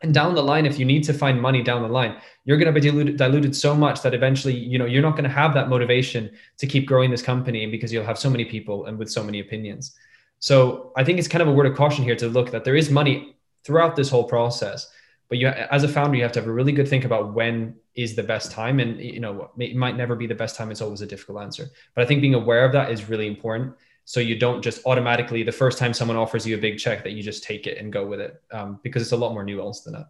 [0.05, 2.73] And down the line, if you need to find money down the line, you're going
[2.73, 5.55] to be diluted, diluted so much that eventually, you know, you're not going to have
[5.55, 9.11] that motivation to keep growing this company because you'll have so many people and with
[9.11, 9.97] so many opinions.
[10.41, 12.77] So I think it's kind of a word of caution here to look that there
[12.77, 13.35] is money
[13.65, 14.91] throughout this whole process,
[15.31, 17.75] but you, as a founder, you have to have a really good think about when
[17.95, 20.71] is the best time, and you know, it might never be the best time.
[20.71, 23.73] It's always a difficult answer, but I think being aware of that is really important
[24.05, 27.13] so you don't just automatically the first time someone offers you a big check that
[27.13, 29.85] you just take it and go with it um, because it's a lot more nuanced
[29.85, 30.09] than that.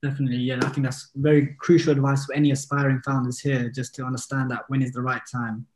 [0.00, 4.04] Definitely yeah i think that's very crucial advice for any aspiring founders here just to
[4.04, 5.66] understand that when is the right time.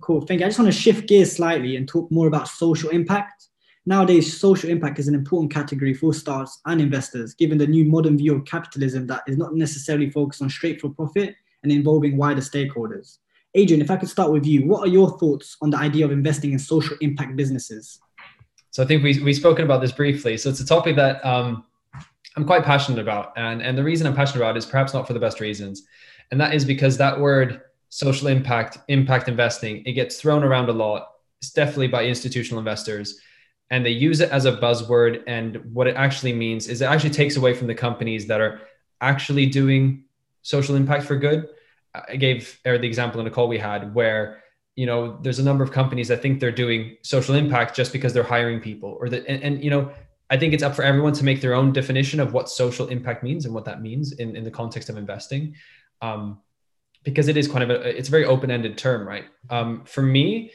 [0.00, 0.46] Cool thank you.
[0.46, 3.48] I just want to shift gears slightly and talk more about social impact.
[3.84, 8.18] Nowadays social impact is an important category for startups and investors given the new modern
[8.18, 12.42] view of capitalism that is not necessarily focused on straight for profit and involving wider
[12.42, 13.18] stakeholders
[13.58, 16.12] Adrian, if I could start with you, what are your thoughts on the idea of
[16.12, 17.98] investing in social impact businesses?
[18.70, 20.38] So I think we, we've spoken about this briefly.
[20.38, 21.64] So it's a topic that um,
[22.36, 23.32] I'm quite passionate about.
[23.36, 25.88] And, and the reason I'm passionate about is perhaps not for the best reasons.
[26.30, 30.72] And that is because that word social impact, impact investing, it gets thrown around a
[30.72, 31.08] lot.
[31.40, 33.18] It's definitely by institutional investors.
[33.70, 35.24] And they use it as a buzzword.
[35.26, 38.60] And what it actually means is it actually takes away from the companies that are
[39.00, 40.04] actually doing
[40.42, 41.48] social impact for good
[41.94, 44.42] I gave the example in a call we had where
[44.76, 48.12] you know there's a number of companies that think they're doing social impact just because
[48.12, 49.90] they're hiring people or that and, and, you know
[50.30, 53.22] I think it's up for everyone to make their own definition of what social impact
[53.22, 55.54] means and what that means in, in the context of investing.
[56.02, 56.40] Um,
[57.02, 59.24] because it is kind of a it's a very open-ended term, right?
[59.48, 60.50] Um, for me,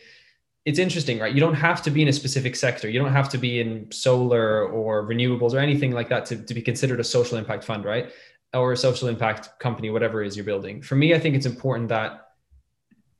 [0.65, 1.33] it's interesting, right?
[1.33, 2.89] You don't have to be in a specific sector.
[2.89, 6.53] You don't have to be in solar or renewables or anything like that to, to
[6.53, 8.11] be considered a social impact fund, right?
[8.53, 10.81] Or a social impact company, whatever it is you're building.
[10.81, 12.23] For me, I think it's important that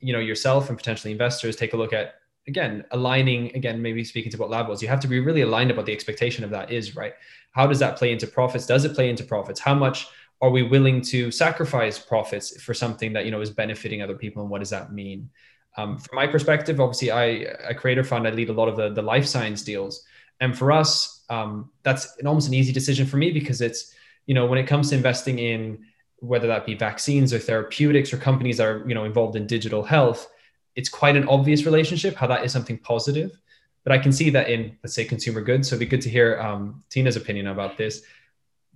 [0.04, 2.16] you know yourself and potentially investors take a look at
[2.48, 5.86] again aligning again maybe speaking to what Lav you have to be really aligned about
[5.86, 7.14] the expectation of that is right?
[7.54, 8.66] How does that play into profits?
[8.66, 9.60] Does it play into profits?
[9.60, 10.08] How much
[10.42, 14.42] are we willing to sacrifice profits for something that you know is benefiting other people
[14.42, 15.30] and what does that mean?
[15.78, 17.24] Um, from my perspective obviously i
[17.72, 20.04] a Creator Fund i lead a lot of the, the life science deals.
[20.42, 23.96] And for us um, that's an, almost an easy decision for me because it's
[24.26, 25.86] you know when it comes to investing in
[26.18, 29.84] whether that be vaccines or therapeutics or companies that are you know involved in digital
[29.84, 30.30] health
[30.76, 33.32] it's quite an obvious relationship how that is something positive.
[33.84, 35.70] But i can see that in let's say consumer goods.
[35.70, 38.04] So it'd be good to hear um, tina's opinion about this.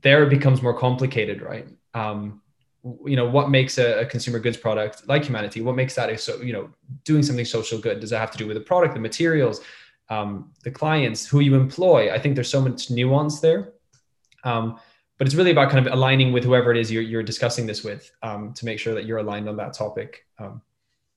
[0.02, 1.68] There it becomes more complicated right?
[1.93, 2.41] Um,
[3.06, 6.41] you know what makes a, a, consumer goods product like humanity what makes that so
[6.41, 6.70] you know
[7.04, 8.00] doing something social good?
[8.00, 9.62] Does that have to do with the product the materials
[10.10, 12.14] um, the clients who you employ?
[12.14, 13.74] I think there's so much nuance there.
[14.43, 14.80] Um,
[15.18, 17.84] but it's really about kind of aligning with whoever it is you're, you're discussing this
[17.84, 20.61] with um, to make sure that you're aligned on that topic um,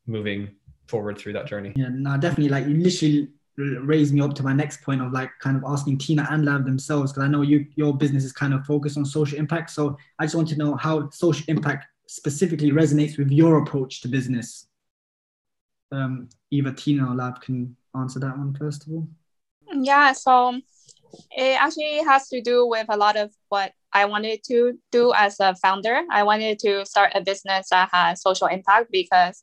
[0.07, 0.51] moving
[0.87, 1.73] forward through that journey.
[1.77, 5.31] Yeah no definitely like you literally raised me up to my next point of like
[5.41, 8.55] kind of asking tina and Lav themselves because i know you your business is kind
[8.55, 12.73] of focused on social impact so i just want to know how social impact specifically
[12.73, 14.67] resonates with your approach to business.
[15.93, 19.09] Um, either tina or Lav can answer that one first of all.
[19.73, 20.61] Yeah so
[21.31, 25.41] it actually has to do with a lot of what I wanted to do as
[25.41, 26.03] a founder.
[26.11, 29.43] I wanted to start a business that has social impact because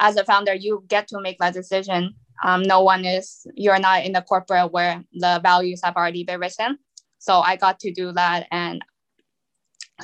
[0.00, 2.14] as a founder, you get to make that decision.
[2.42, 6.40] Um, no one is, you're not in the corporate where the values have already been
[6.40, 6.78] written.
[7.18, 8.46] So I got to do that.
[8.50, 8.82] And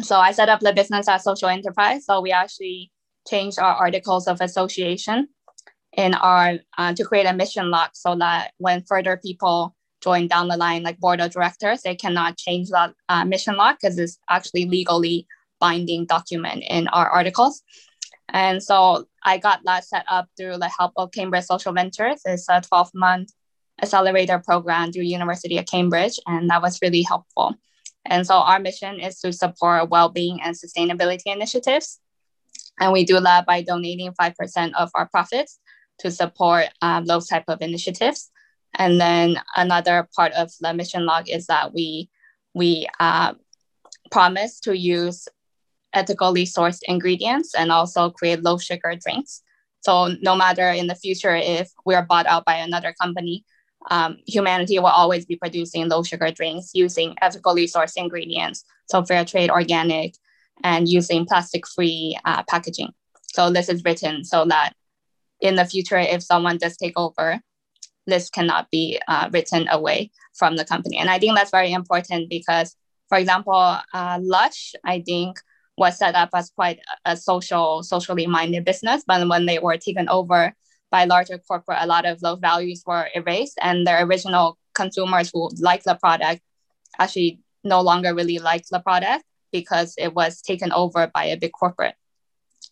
[0.03, 2.07] so I set up the business as social enterprise.
[2.07, 2.91] So we actually
[3.29, 5.29] changed our articles of association
[5.97, 10.49] in our uh, to create a mission lock so that when further people join down
[10.49, 14.19] the line, like board of directors, they cannot change that uh, mission lock because it's
[14.29, 15.27] actually legally
[15.61, 17.63] binding document in our articles.
[18.33, 22.21] And so I got that set up through the help of Cambridge Social Ventures.
[22.25, 23.33] It's a 12 month
[23.83, 27.55] accelerator program through University of Cambridge, and that was really helpful.
[28.05, 31.99] And so our mission is to support well-being and sustainability initiatives.
[32.81, 35.59] And we do that by donating 5% of our profits
[35.99, 38.31] to support um, those type of initiatives.
[38.75, 42.09] And then another part of the mission lock is that we
[42.55, 43.35] we uh,
[44.11, 45.29] promise to use
[45.93, 49.43] ethically sourced ingredients and also create low sugar drinks.
[49.81, 53.45] So no matter in the future if we're bought out by another company,
[53.91, 59.25] um, humanity will always be producing low sugar drinks using ethically sourced ingredients, so fair
[59.25, 60.15] trade, organic,
[60.63, 62.91] and using plastic free uh, packaging.
[63.33, 64.75] So this is written so that
[65.41, 67.41] in the future, if someone does take over,
[68.07, 70.97] this cannot be uh, written away from the company.
[70.99, 72.77] And I think that's very important because,
[73.09, 75.39] for example, uh, Lush, I think,
[75.77, 80.09] was set up as quite a social, socially minded business, but when they were taken
[80.09, 80.53] over
[80.91, 85.49] by larger corporate, a lot of those values were erased, and their original consumers who
[85.61, 86.43] liked the product
[86.99, 91.53] actually no longer really liked the product because it was taken over by a big
[91.53, 91.95] corporate.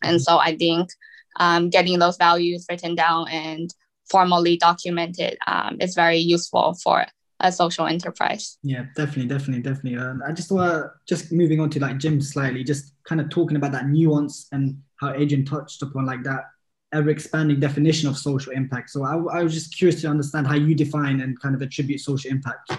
[0.03, 0.23] And mm-hmm.
[0.23, 0.91] so I think
[1.37, 3.73] um, getting those values written down and
[4.11, 7.07] formally documented um, is very useful for
[7.41, 8.59] a social enterprise.
[8.63, 9.99] Yeah, definitely, definitely, definitely.
[9.99, 13.31] Um, I just want to just moving on to like Jim slightly, just kind of
[13.31, 16.45] talking about that nuance and how Adrian touched upon like that
[16.93, 18.91] ever expanding definition of social impact.
[18.91, 22.01] So I, I, was just curious to understand how you define and kind of attribute
[22.01, 22.73] social impact.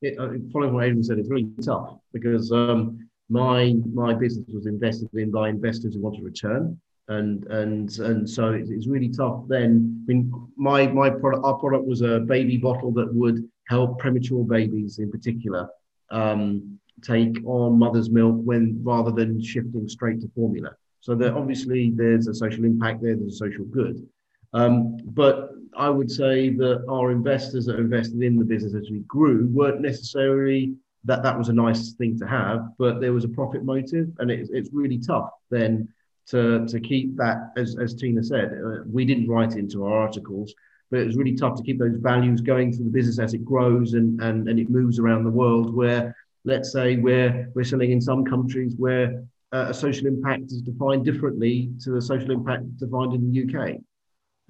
[0.00, 4.66] It, uh, following what Adrian said, it's really tough because um, my my business was
[4.66, 9.44] invested in by investors who want a return and and and so it's really tough
[9.48, 10.04] then.
[10.04, 14.44] I mean my my product our product was a baby bottle that would help premature
[14.44, 15.68] babies in particular
[16.10, 20.70] um, take on mother's milk when rather than shifting straight to formula.
[21.00, 24.06] So that obviously there's a social impact there there's a social good.
[24.52, 29.00] Um, but i would say that our investors that invested in the business as we
[29.00, 30.74] grew weren't necessarily
[31.04, 34.30] that that was a nice thing to have but there was a profit motive and
[34.30, 35.88] it, it's really tough then
[36.28, 40.54] to, to keep that, as, as Tina said, uh, we didn't write into our articles,
[40.90, 43.44] but it was really tough to keep those values going through the business as it
[43.44, 47.92] grows and, and, and it moves around the world where, let's say, we're, we're selling
[47.92, 52.76] in some countries where uh, a social impact is defined differently to the social impact
[52.78, 53.76] defined in the UK.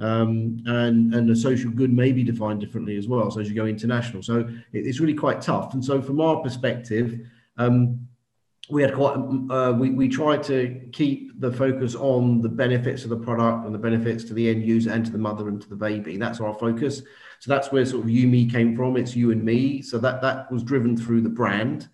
[0.01, 3.31] Um, and and the social good may be defined differently as well.
[3.31, 5.73] So as you go international, so it, it's really quite tough.
[5.75, 7.21] And so from our perspective,
[7.59, 8.09] um,
[8.71, 9.17] we had quite
[9.51, 13.75] uh, we, we tried to keep the focus on the benefits of the product and
[13.75, 16.17] the benefits to the end user and to the mother and to the baby.
[16.17, 17.03] That's our focus.
[17.41, 18.97] So that's where sort of Yoomi came from.
[18.97, 19.83] It's you and me.
[19.83, 21.89] So that that was driven through the brand.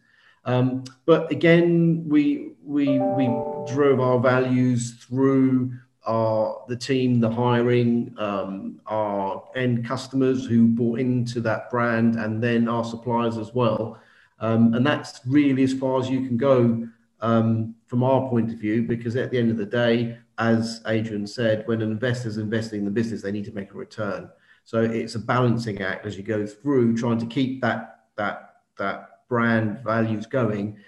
[0.45, 3.27] Um, but again we we we
[3.73, 5.73] drove our values through
[6.07, 12.43] our the team the hiring um, our end customers who bought into that brand and
[12.43, 14.01] then our suppliers as well
[14.41, 16.89] um, and that's really as far as you can go
[17.21, 21.27] um, from our point of view, because at the end of the day, as Adrian
[21.27, 24.31] said, when an investor is investing in the business, they need to make a return.
[24.65, 29.27] So it's a balancing act as you go through, trying to keep that that that
[29.29, 30.79] brand values going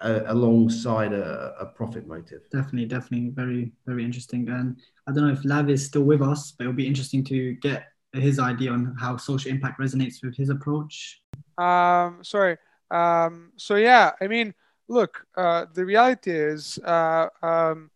[0.00, 2.42] uh, alongside a, a, profit motive.
[2.50, 4.48] Definitely, definitely, very very interesting.
[4.48, 7.54] And I don't know if Lav is still with us, but it'll be interesting to
[7.54, 11.22] get his idea on how social impact resonates with his approach.
[11.58, 12.56] Um, sorry.
[12.90, 14.54] Um, so yeah, I mean,
[14.88, 17.90] look, uh, the reality is, uh, um,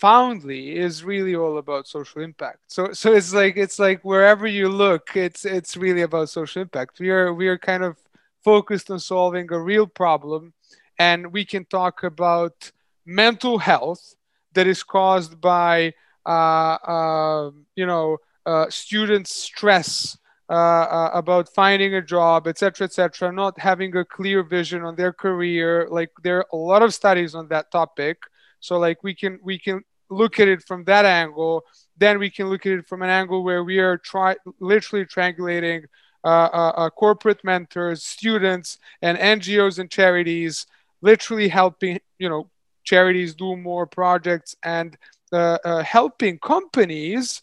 [0.00, 2.58] Foundley is really all about social impact.
[2.68, 7.00] So, so it's like it's like wherever you look, it's it's really about social impact.
[7.00, 7.98] We are we are kind of
[8.42, 10.54] focused on solving a real problem,
[10.98, 12.70] and we can talk about
[13.04, 14.14] mental health
[14.54, 15.92] that is caused by
[16.24, 20.16] uh, uh, you know uh, students' stress
[20.50, 25.12] uh, uh, about finding a job, etc., etc., not having a clear vision on their
[25.12, 25.86] career.
[25.88, 28.18] Like there are a lot of studies on that topic.
[28.58, 31.62] So like we can we can look at it from that angle.
[31.96, 35.84] Then we can look at it from an angle where we are try literally triangulating
[36.24, 40.66] uh, uh, uh corporate mentors, students, and NGOs and charities,
[41.00, 42.50] literally helping you know
[42.82, 44.98] charities do more projects and
[45.32, 47.42] uh, helping companies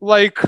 [0.00, 0.38] like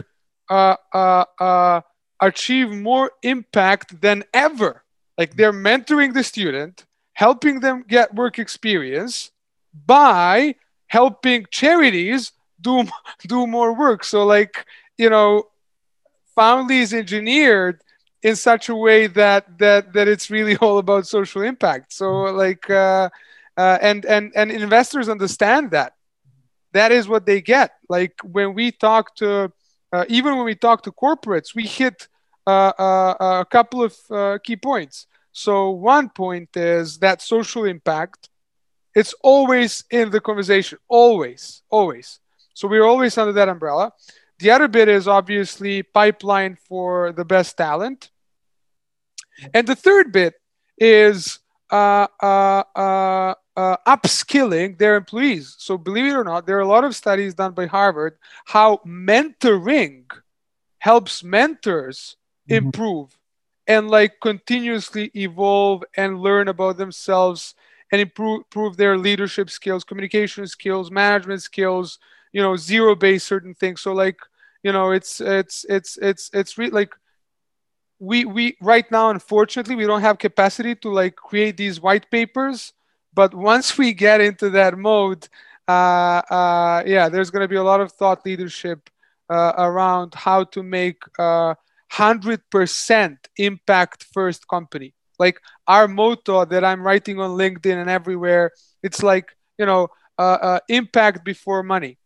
[0.48, 1.81] uh, uh, uh,
[2.20, 4.85] achieve more impact than ever.
[5.18, 9.31] Like they're mentoring the student, helping them get work experience
[9.86, 10.56] by
[10.89, 12.85] helping charities do
[13.27, 14.05] do more work.
[14.05, 14.66] So like
[14.98, 15.44] you know,
[16.36, 17.81] Foundley is engineered
[18.23, 21.93] in such a way that that that it's really all about social impact.
[21.93, 23.09] So like uh,
[23.56, 25.94] uh, and and and investors understand that.
[26.73, 27.73] That is what they get.
[27.89, 29.52] Like when we talk to
[29.97, 32.09] uh, even when we talk to corporates, we hit
[32.47, 35.06] uh, uh, a couple of uh, key points.
[35.32, 38.28] So one point is that social impact.
[38.94, 42.20] It's always in the conversation, always, always.
[42.55, 43.93] So we're always under that umbrella.
[44.39, 48.10] The other bit is obviously pipeline for the best talent.
[49.55, 50.35] And the third bit
[50.78, 51.39] is
[51.70, 55.55] uh, uh, uh, uh, upskilling their employees.
[55.59, 58.80] So, believe it or not, there are a lot of studies done by Harvard how
[58.86, 60.05] mentoring
[60.78, 62.16] helps mentors
[62.48, 62.66] mm-hmm.
[62.66, 63.18] improve
[63.66, 67.55] and like continuously evolve and learn about themselves
[67.90, 71.98] and improve, improve their leadership skills, communication skills, management skills.
[72.32, 73.80] You know, zero base certain things.
[73.80, 74.18] So, like,
[74.62, 76.94] you know, it's it's it's it's it's re- like
[77.98, 82.73] we we right now unfortunately we don't have capacity to like create these white papers
[83.16, 85.27] but once we get into that mode,
[85.66, 88.90] uh, uh, yeah, there's going to be a lot of thought leadership
[89.31, 91.56] uh, around how to make a
[91.90, 94.93] hundred percent impact first company.
[95.18, 98.52] Like our motto that I'm writing on LinkedIn and everywhere,
[98.82, 101.97] it's like you know, uh, uh, impact before money.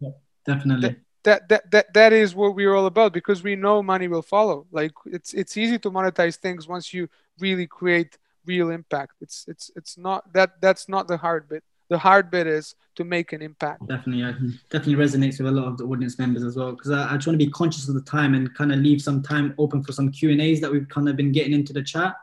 [0.00, 0.12] Yeah,
[0.46, 0.96] definitely.
[1.24, 4.66] That, that that that is what we're all about because we know money will follow
[4.70, 9.14] like it's it's easy to monetize things once you really create real impact.
[9.20, 11.64] It's it's it's not that that's not the hard bit.
[11.90, 13.86] The hard bit is to make an impact.
[13.86, 14.32] Definitely, I
[14.70, 16.72] definitely resonates with a lot of the audience members as well.
[16.72, 19.22] Because I, I want to be conscious of the time and kind of leave some
[19.22, 21.82] time open for some Q and A's that we've kind of been getting into the
[21.82, 22.14] chat.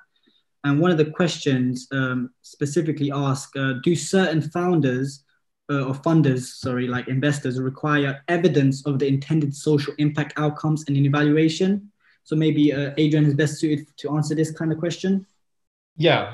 [0.64, 5.24] And one of the questions um, specifically ask: uh, Do certain founders
[5.72, 10.98] uh, or funders, sorry, like investors, require evidence of the intended social impact outcomes and
[10.98, 11.92] an evaluation?
[12.24, 15.26] So maybe uh, Adrian is best suited to answer this kind of question.
[15.96, 16.34] Yeah.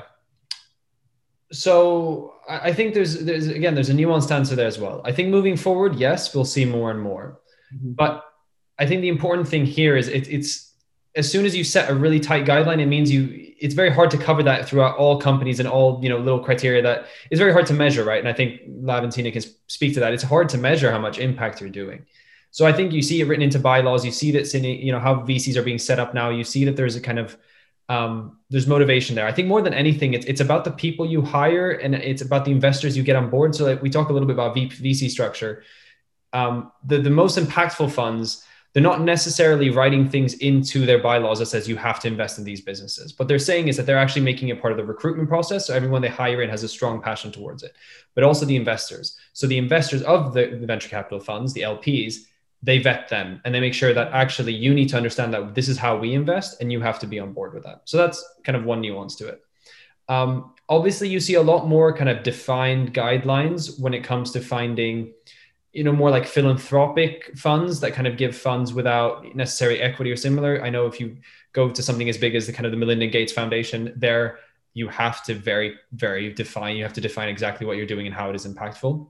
[1.50, 5.00] So I think there's there's again there's a nuanced answer there as well.
[5.04, 7.40] I think moving forward, yes, we'll see more and more.
[7.74, 7.92] Mm-hmm.
[7.92, 8.24] But
[8.78, 10.67] I think the important thing here is it, it's
[11.18, 14.08] as soon as you set a really tight guideline, it means you it's very hard
[14.12, 17.52] to cover that throughout all companies and all you know little criteria that is very
[17.52, 18.20] hard to measure, right?
[18.20, 20.12] And I think Lav and Tina can speak to that.
[20.12, 22.06] It's hard to measure how much impact you're doing.
[22.52, 24.04] So I think you see it written into bylaws.
[24.04, 26.30] You see that you know how VCs are being set up now.
[26.30, 27.36] You see that there's a kind of
[27.88, 29.26] um, there's motivation there.
[29.26, 32.44] I think more than anything, it's it's about the people you hire and it's about
[32.44, 33.56] the investors you get on board.
[33.56, 35.64] So like we talk a little bit about VC structure.
[36.32, 41.46] Um, the the most impactful funds they're not necessarily writing things into their bylaws that
[41.46, 43.18] says you have to invest in these businesses.
[43.18, 45.66] What they're saying is that they're actually making it part of the recruitment process.
[45.66, 47.74] So everyone they hire in has a strong passion towards it,
[48.14, 49.16] but also the investors.
[49.32, 52.16] So the investors of the, the venture capital funds, the LPs,
[52.62, 55.68] they vet them and they make sure that actually you need to understand that this
[55.68, 57.82] is how we invest and you have to be on board with that.
[57.84, 59.42] So that's kind of one nuance to it.
[60.08, 64.40] Um, obviously, you see a lot more kind of defined guidelines when it comes to
[64.40, 65.12] finding
[65.78, 70.16] you know more like philanthropic funds that kind of give funds without necessary equity or
[70.16, 70.60] similar.
[70.60, 71.18] I know if you
[71.52, 74.40] go to something as big as the kind of the melinda gates foundation there
[74.74, 78.14] you have to very very define you have to define exactly what you're doing and
[78.14, 79.08] how it is impactful.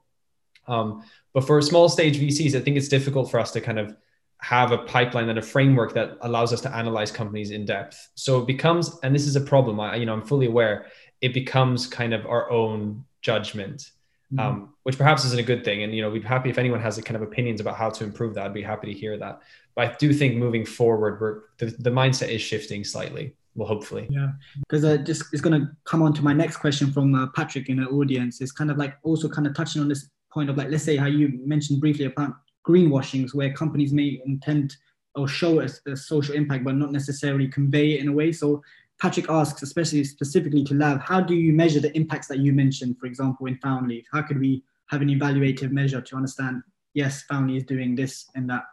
[0.67, 3.97] Um, but for small stage vcs i think it's difficult for us to kind of
[4.43, 7.97] have a pipeline and a framework that allows us to analyze companies in depth.
[8.15, 10.87] So it becomes and this is a problem i you know i'm fully aware
[11.23, 13.91] it becomes kind of our own judgment
[14.33, 14.39] mm-hmm.
[14.39, 15.83] um, which perhaps isn't a good thing.
[15.83, 17.91] And you know, we'd be happy if anyone has a kind of opinions about how
[17.91, 18.47] to improve that.
[18.47, 19.41] I'd be happy to hear that.
[19.75, 23.35] But I do think moving forward, we're the, the mindset is shifting slightly.
[23.55, 24.07] Well, hopefully.
[24.09, 27.27] Yeah, because uh, just it's going to come on to my next question from uh,
[27.35, 28.41] Patrick in the audience.
[28.41, 30.97] Is kind of like also kind of touching on this point of like, let's say
[30.97, 32.35] how you mentioned briefly about
[32.67, 34.77] greenwashings, where companies may intend
[35.15, 38.31] or show a, a social impact, but not necessarily convey it in a way.
[38.31, 38.63] So
[39.01, 42.99] Patrick asks, especially specifically to Lav, how do you measure the impacts that you mentioned,
[42.99, 44.05] for example, in Foundley?
[44.13, 46.63] How could we have an evaluative measure to understand,
[46.95, 48.65] yes, Foundley is doing this and that?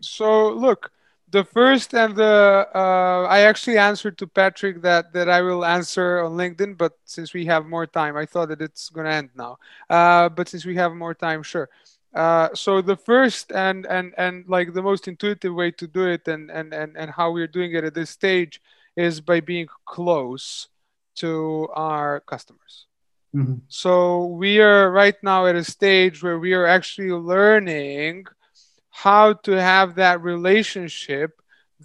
[0.00, 0.90] So, look,
[1.30, 6.22] the first and the uh, I actually answered to Patrick that that I will answer
[6.22, 9.30] on LinkedIn, but since we have more time, I thought that it's going to end
[9.34, 9.58] now.
[9.90, 11.68] Uh, but since we have more time, sure.
[12.14, 16.28] Uh, so the first and and and like the most intuitive way to do it,
[16.28, 18.60] and and and and how we're doing it at this stage,
[18.96, 20.68] is by being close
[21.16, 22.86] to our customers.
[23.34, 23.54] Mm-hmm.
[23.68, 28.26] So we are right now at a stage where we are actually learning
[28.90, 31.32] how to have that relationship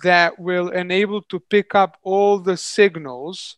[0.03, 3.57] that will enable to pick up all the signals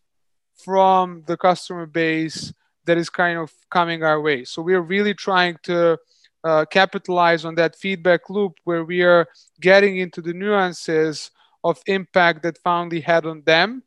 [0.56, 2.54] from the customer base
[2.86, 4.46] that is kind of coming our way.
[4.46, 5.98] So we are really trying to
[6.44, 9.28] uh, capitalize on that feedback loop where we are
[9.60, 11.30] getting into the nuances
[11.64, 13.84] of impact that Foundley had on them,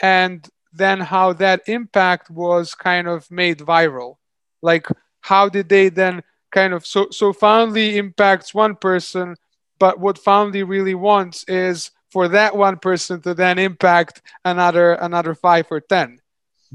[0.00, 4.16] and then how that impact was kind of made viral.
[4.62, 4.86] Like,
[5.20, 9.36] how did they then kind of so so Foundley impacts one person,
[9.78, 15.34] but what Foundley really wants is for that one person to then impact another another
[15.34, 16.20] five or 10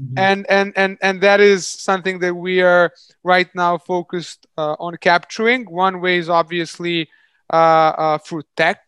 [0.00, 0.18] mm-hmm.
[0.18, 2.92] and and and and that is something that we are
[3.22, 5.64] right now focused uh, on capturing.
[5.70, 7.08] One way is obviously
[7.52, 8.80] uh, uh, through tech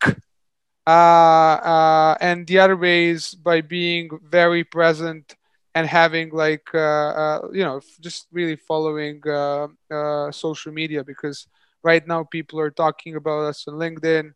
[0.87, 5.35] uh, uh, and the other way is by being very present
[5.75, 11.47] and having like uh, uh you know just really following uh, uh, social media because
[11.83, 14.33] right now people are talking about us on linkedin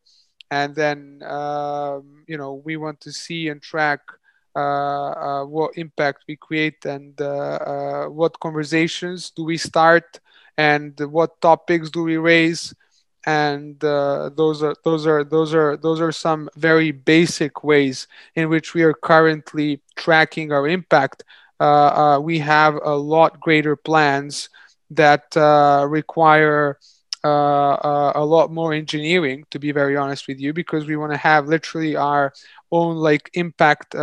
[0.51, 3.99] and then um, you know we want to see and track
[4.55, 7.19] uh what impact we create and
[8.15, 10.19] what conversations do we start
[10.57, 12.73] and what topics do we raise
[13.25, 18.49] and uh, those are those are those are those are some very basic ways in
[18.49, 21.23] which we are currently tracking our impact.
[21.59, 24.49] Uh, uh, we have a lot greater plans
[24.89, 26.77] that uh, require
[27.23, 31.11] uh, uh, a lot more engineering, to be very honest with you, because we want
[31.11, 32.31] to have literally our
[32.71, 33.95] own like impact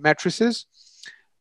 [0.00, 0.66] matrices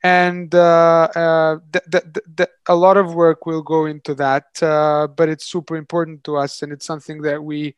[0.05, 5.07] and uh, uh, th- th- th- a lot of work will go into that uh,
[5.07, 7.75] but it's super important to us and it's something that we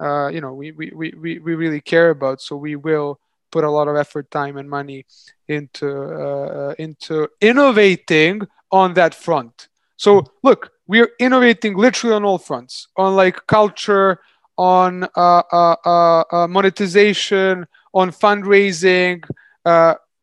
[0.00, 2.40] uh, you know we, we, we, we really care about.
[2.40, 3.18] So we will
[3.50, 5.06] put a lot of effort time and money
[5.48, 9.68] into uh, into innovating on that front.
[9.96, 14.20] So look we're innovating literally on all fronts on like culture
[14.58, 19.22] on uh, monetization on fundraising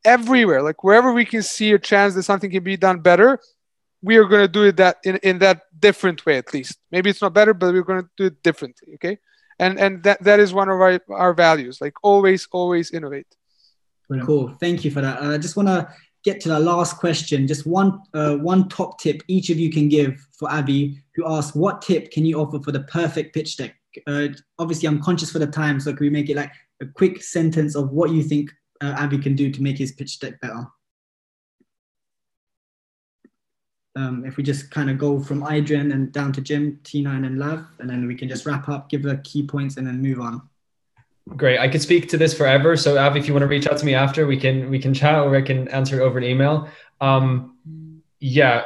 [0.05, 0.61] everywhere.
[0.61, 3.39] Like wherever we can see a chance that something can be done better
[4.01, 6.77] we are going to do it that in, in that different way at least.
[6.91, 9.17] Maybe it's not better but we're going to do it differently okay?
[9.59, 13.27] And and that that is one of our, our values like always always innovate.
[14.25, 14.55] Cool.
[14.59, 15.21] Thank you for that.
[15.21, 15.87] I just want to
[16.23, 17.45] get to the last question.
[17.45, 21.55] Just one uh, one top tip each of you can give for Abby, who asked
[21.55, 23.75] what tip can you offer for the perfect pitch deck?
[24.05, 24.27] Uh,
[24.59, 27.75] obviously i'm conscious for the time so can we make it like a quick sentence
[27.75, 28.51] of what you think
[28.81, 30.67] uh, Avi can do to make his pitch deck better.
[33.95, 37.23] Um, if we just kind of go from Adrian and down to Jim, Tina, and
[37.23, 40.01] then Lav, and then we can just wrap up, give the key points, and then
[40.01, 40.41] move on.
[41.35, 41.59] Great.
[41.59, 42.77] I could speak to this forever.
[42.77, 44.93] So Av, if you want to reach out to me after, we can we can
[44.93, 46.69] chat or I can answer over an email.
[47.01, 47.57] Um,
[48.19, 48.63] yeah,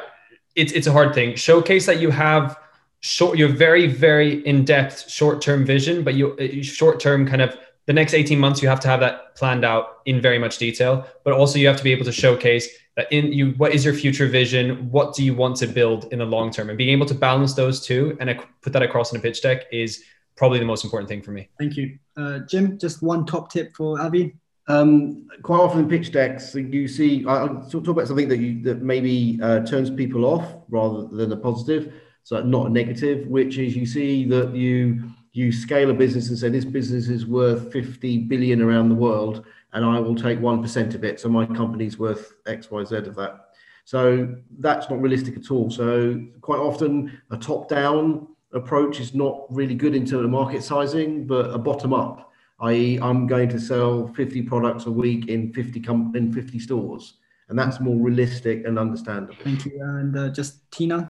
[0.56, 1.35] it's it's a hard thing.
[1.35, 2.57] Showcase that you have
[3.03, 8.14] short you're very very in-depth short-term vision but you uh, short-term kind of the next
[8.14, 11.60] 18 months you have to have that planned out in very much detail but also
[11.60, 14.89] you have to be able to showcase that in you what is your future vision
[14.91, 17.53] what do you want to build in the long term and being able to balance
[17.53, 20.03] those two and put that across in a pitch deck is
[20.35, 23.76] probably the most important thing for me thank you uh, jim just one top tip
[23.76, 24.34] for avi
[24.68, 27.26] um, quite often in pitch decks, you see.
[27.27, 31.38] I, talk about something that you that maybe uh, turns people off rather than a
[31.38, 31.93] positive,
[32.23, 33.27] so not a negative.
[33.27, 35.03] Which is you see that you
[35.34, 39.45] you scale a business and say this business is worth 50 billion around the world,
[39.73, 41.19] and I will take one percent of it.
[41.19, 43.49] So my company's worth X, Y, Z of that.
[43.85, 45.69] So that's not realistic at all.
[45.69, 51.27] So quite often a top-down approach is not really good in terms of market sizing,
[51.27, 52.34] but a bottom-up
[52.64, 57.15] i.e., I'm going to sell 50 products a week in 50 com- in 50 stores,
[57.49, 59.35] and that's more realistic and understandable.
[59.43, 61.07] Thank you, and uh, just Tina.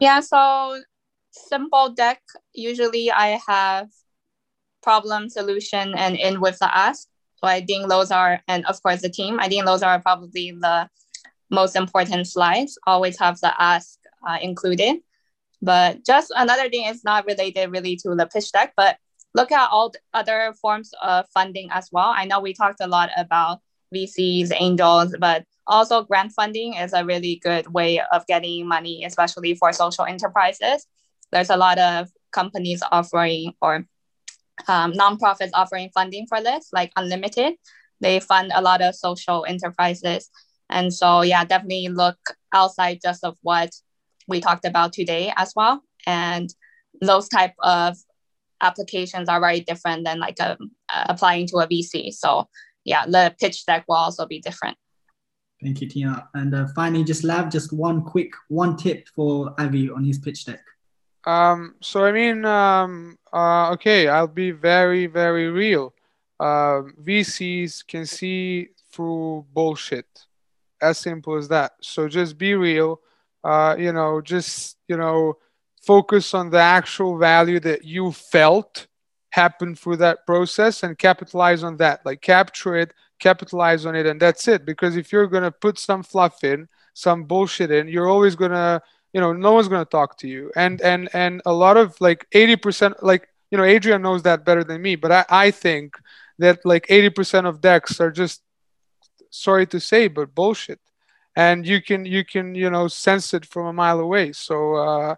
[0.00, 0.80] Yeah, so
[1.48, 2.22] simple deck.
[2.54, 3.88] Usually, I have
[4.82, 7.08] problem, solution, and in with the ask.
[7.36, 9.38] So I think those are, and of course the team.
[9.40, 10.88] I think those are probably the
[11.50, 12.78] most important slides.
[12.86, 14.96] Always have the ask uh, included.
[15.62, 18.96] But just another thing is not related really to the pitch deck, but
[19.34, 22.12] look at all other forms of funding as well.
[22.14, 23.60] I know we talked a lot about
[23.94, 29.54] VCs, angels, but also grant funding is a really good way of getting money, especially
[29.54, 30.86] for social enterprises.
[31.32, 33.84] There's a lot of companies offering or
[34.68, 37.54] um, nonprofits offering funding for this, like Unlimited.
[38.00, 40.30] They fund a lot of social enterprises.
[40.68, 42.18] And so, yeah, definitely look
[42.52, 43.70] outside just of what
[44.28, 45.82] we talked about today as well.
[46.06, 46.52] And
[47.00, 47.96] those type of
[48.60, 52.12] applications are very different than like a, um, applying to a VC.
[52.12, 52.48] So
[52.84, 54.76] yeah, the pitch deck will also be different.
[55.62, 56.28] Thank you, Tina.
[56.34, 60.44] And uh, finally, just Lav, just one quick one tip for Avi on his pitch
[60.44, 60.60] deck.
[61.26, 65.92] Um, so I mean, um, uh, okay, I'll be very, very real.
[66.38, 70.06] Uh, VCs can see through bullshit,
[70.80, 71.72] as simple as that.
[71.80, 73.00] So just be real.
[73.42, 75.36] Uh, you know, just you know,
[75.82, 78.86] focus on the actual value that you felt
[79.30, 84.18] happened through that process and capitalize on that like capture it capitalize on it and
[84.18, 88.34] that's it because if you're to put some fluff in some bullshit in you're always
[88.50, 88.80] to
[89.16, 90.52] you know no one's going to talk to you.
[90.54, 94.62] And and and a lot of like 80% like you know adrian knows that better
[94.62, 95.96] than me but i, I think
[96.38, 98.42] that like 80% of decks are just
[99.30, 100.80] sorry to say but bullshit.
[101.34, 104.32] And you can you can you know sense it from a mile away.
[104.32, 105.14] So uh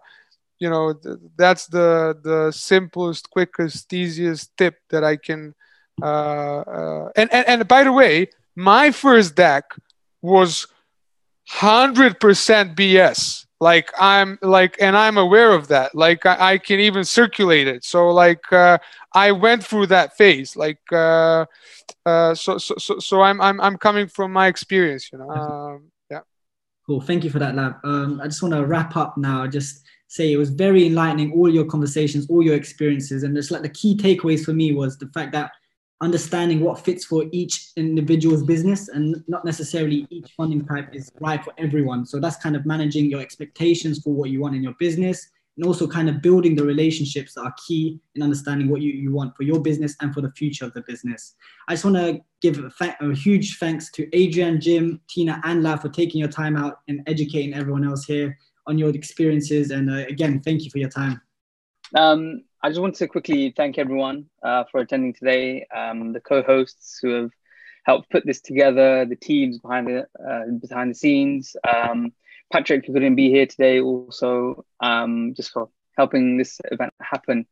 [0.59, 5.55] you know th- that's the the simplest quickest easiest tip that i can
[6.01, 9.63] uh, uh, and, and and by the way my first deck
[10.21, 10.67] was
[11.61, 15.93] 100% bs like i'm like and i'm aware of that.
[15.93, 17.83] Like i, I can even circulate it.
[17.83, 18.77] So like uh,
[19.13, 20.55] i went through that phase.
[20.55, 21.45] Like uh,
[22.05, 25.91] uh, so, so so so i'm i'm, I'm coming from my experience you know um,
[26.09, 26.21] yeah.
[26.85, 27.01] Cool.
[27.01, 27.75] Thank you for that Lav.
[27.83, 29.45] Um, i just want to wrap up now.
[29.47, 33.23] Just say it was very enlightening all your conversations all your experiences.
[33.23, 35.51] And just like the key takeaways for me was the fact that
[36.01, 41.43] understanding what fits for each individual's business and not necessarily each funding type is right
[41.43, 44.75] for everyone so that's kind of managing your expectations for what you want in your
[44.79, 48.93] business and also kind of building the relationships that are key in understanding what you,
[48.93, 51.35] you want for your business and for the future of the business.
[51.67, 55.61] I just want to give a, fa- a huge thanks to Adrian, Jim, Tina, and
[55.61, 59.71] La for taking your time out and educating everyone else here on your experiences.
[59.71, 61.19] And uh, again, thank you for your time.
[61.93, 66.99] Um, I just want to quickly thank everyone uh, for attending today, um, the co-hosts
[67.01, 67.31] who have
[67.85, 72.11] helped put this together, the teams behind the uh, behind the scenes, um,
[72.51, 77.45] Patrick who couldn't be here today, also um, just for helping this event happen.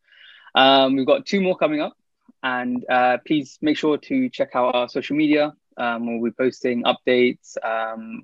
[0.55, 1.95] Um, we've got two more coming up,
[2.43, 5.53] and uh, please make sure to check out our social media.
[5.77, 7.55] Um, we'll be posting updates,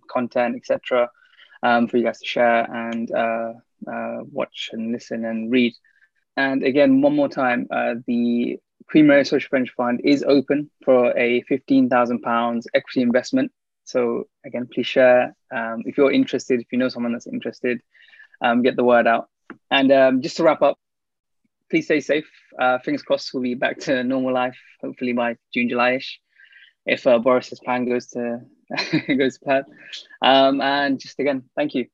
[0.10, 1.10] content, etc
[1.64, 3.53] um, for you guys to share and uh,
[3.88, 5.73] uh, watch and listen and read.
[6.35, 8.60] And again, one more time, uh, the
[8.93, 13.51] Mary Social Venture Fund is open for a £15,000 equity investment.
[13.85, 15.35] So again, please share.
[15.53, 17.81] Um, if you're interested, if you know someone that's interested,
[18.41, 19.30] um, get the word out.
[19.69, 20.77] And um, just to wrap up,
[21.69, 22.30] please stay safe.
[22.60, 26.19] Uh, fingers crossed we'll be back to normal life, hopefully by June, July-ish,
[26.85, 28.41] if uh, Boris's plan goes to
[29.18, 29.64] goes to plan.
[30.22, 31.88] Um, and just again, thank you.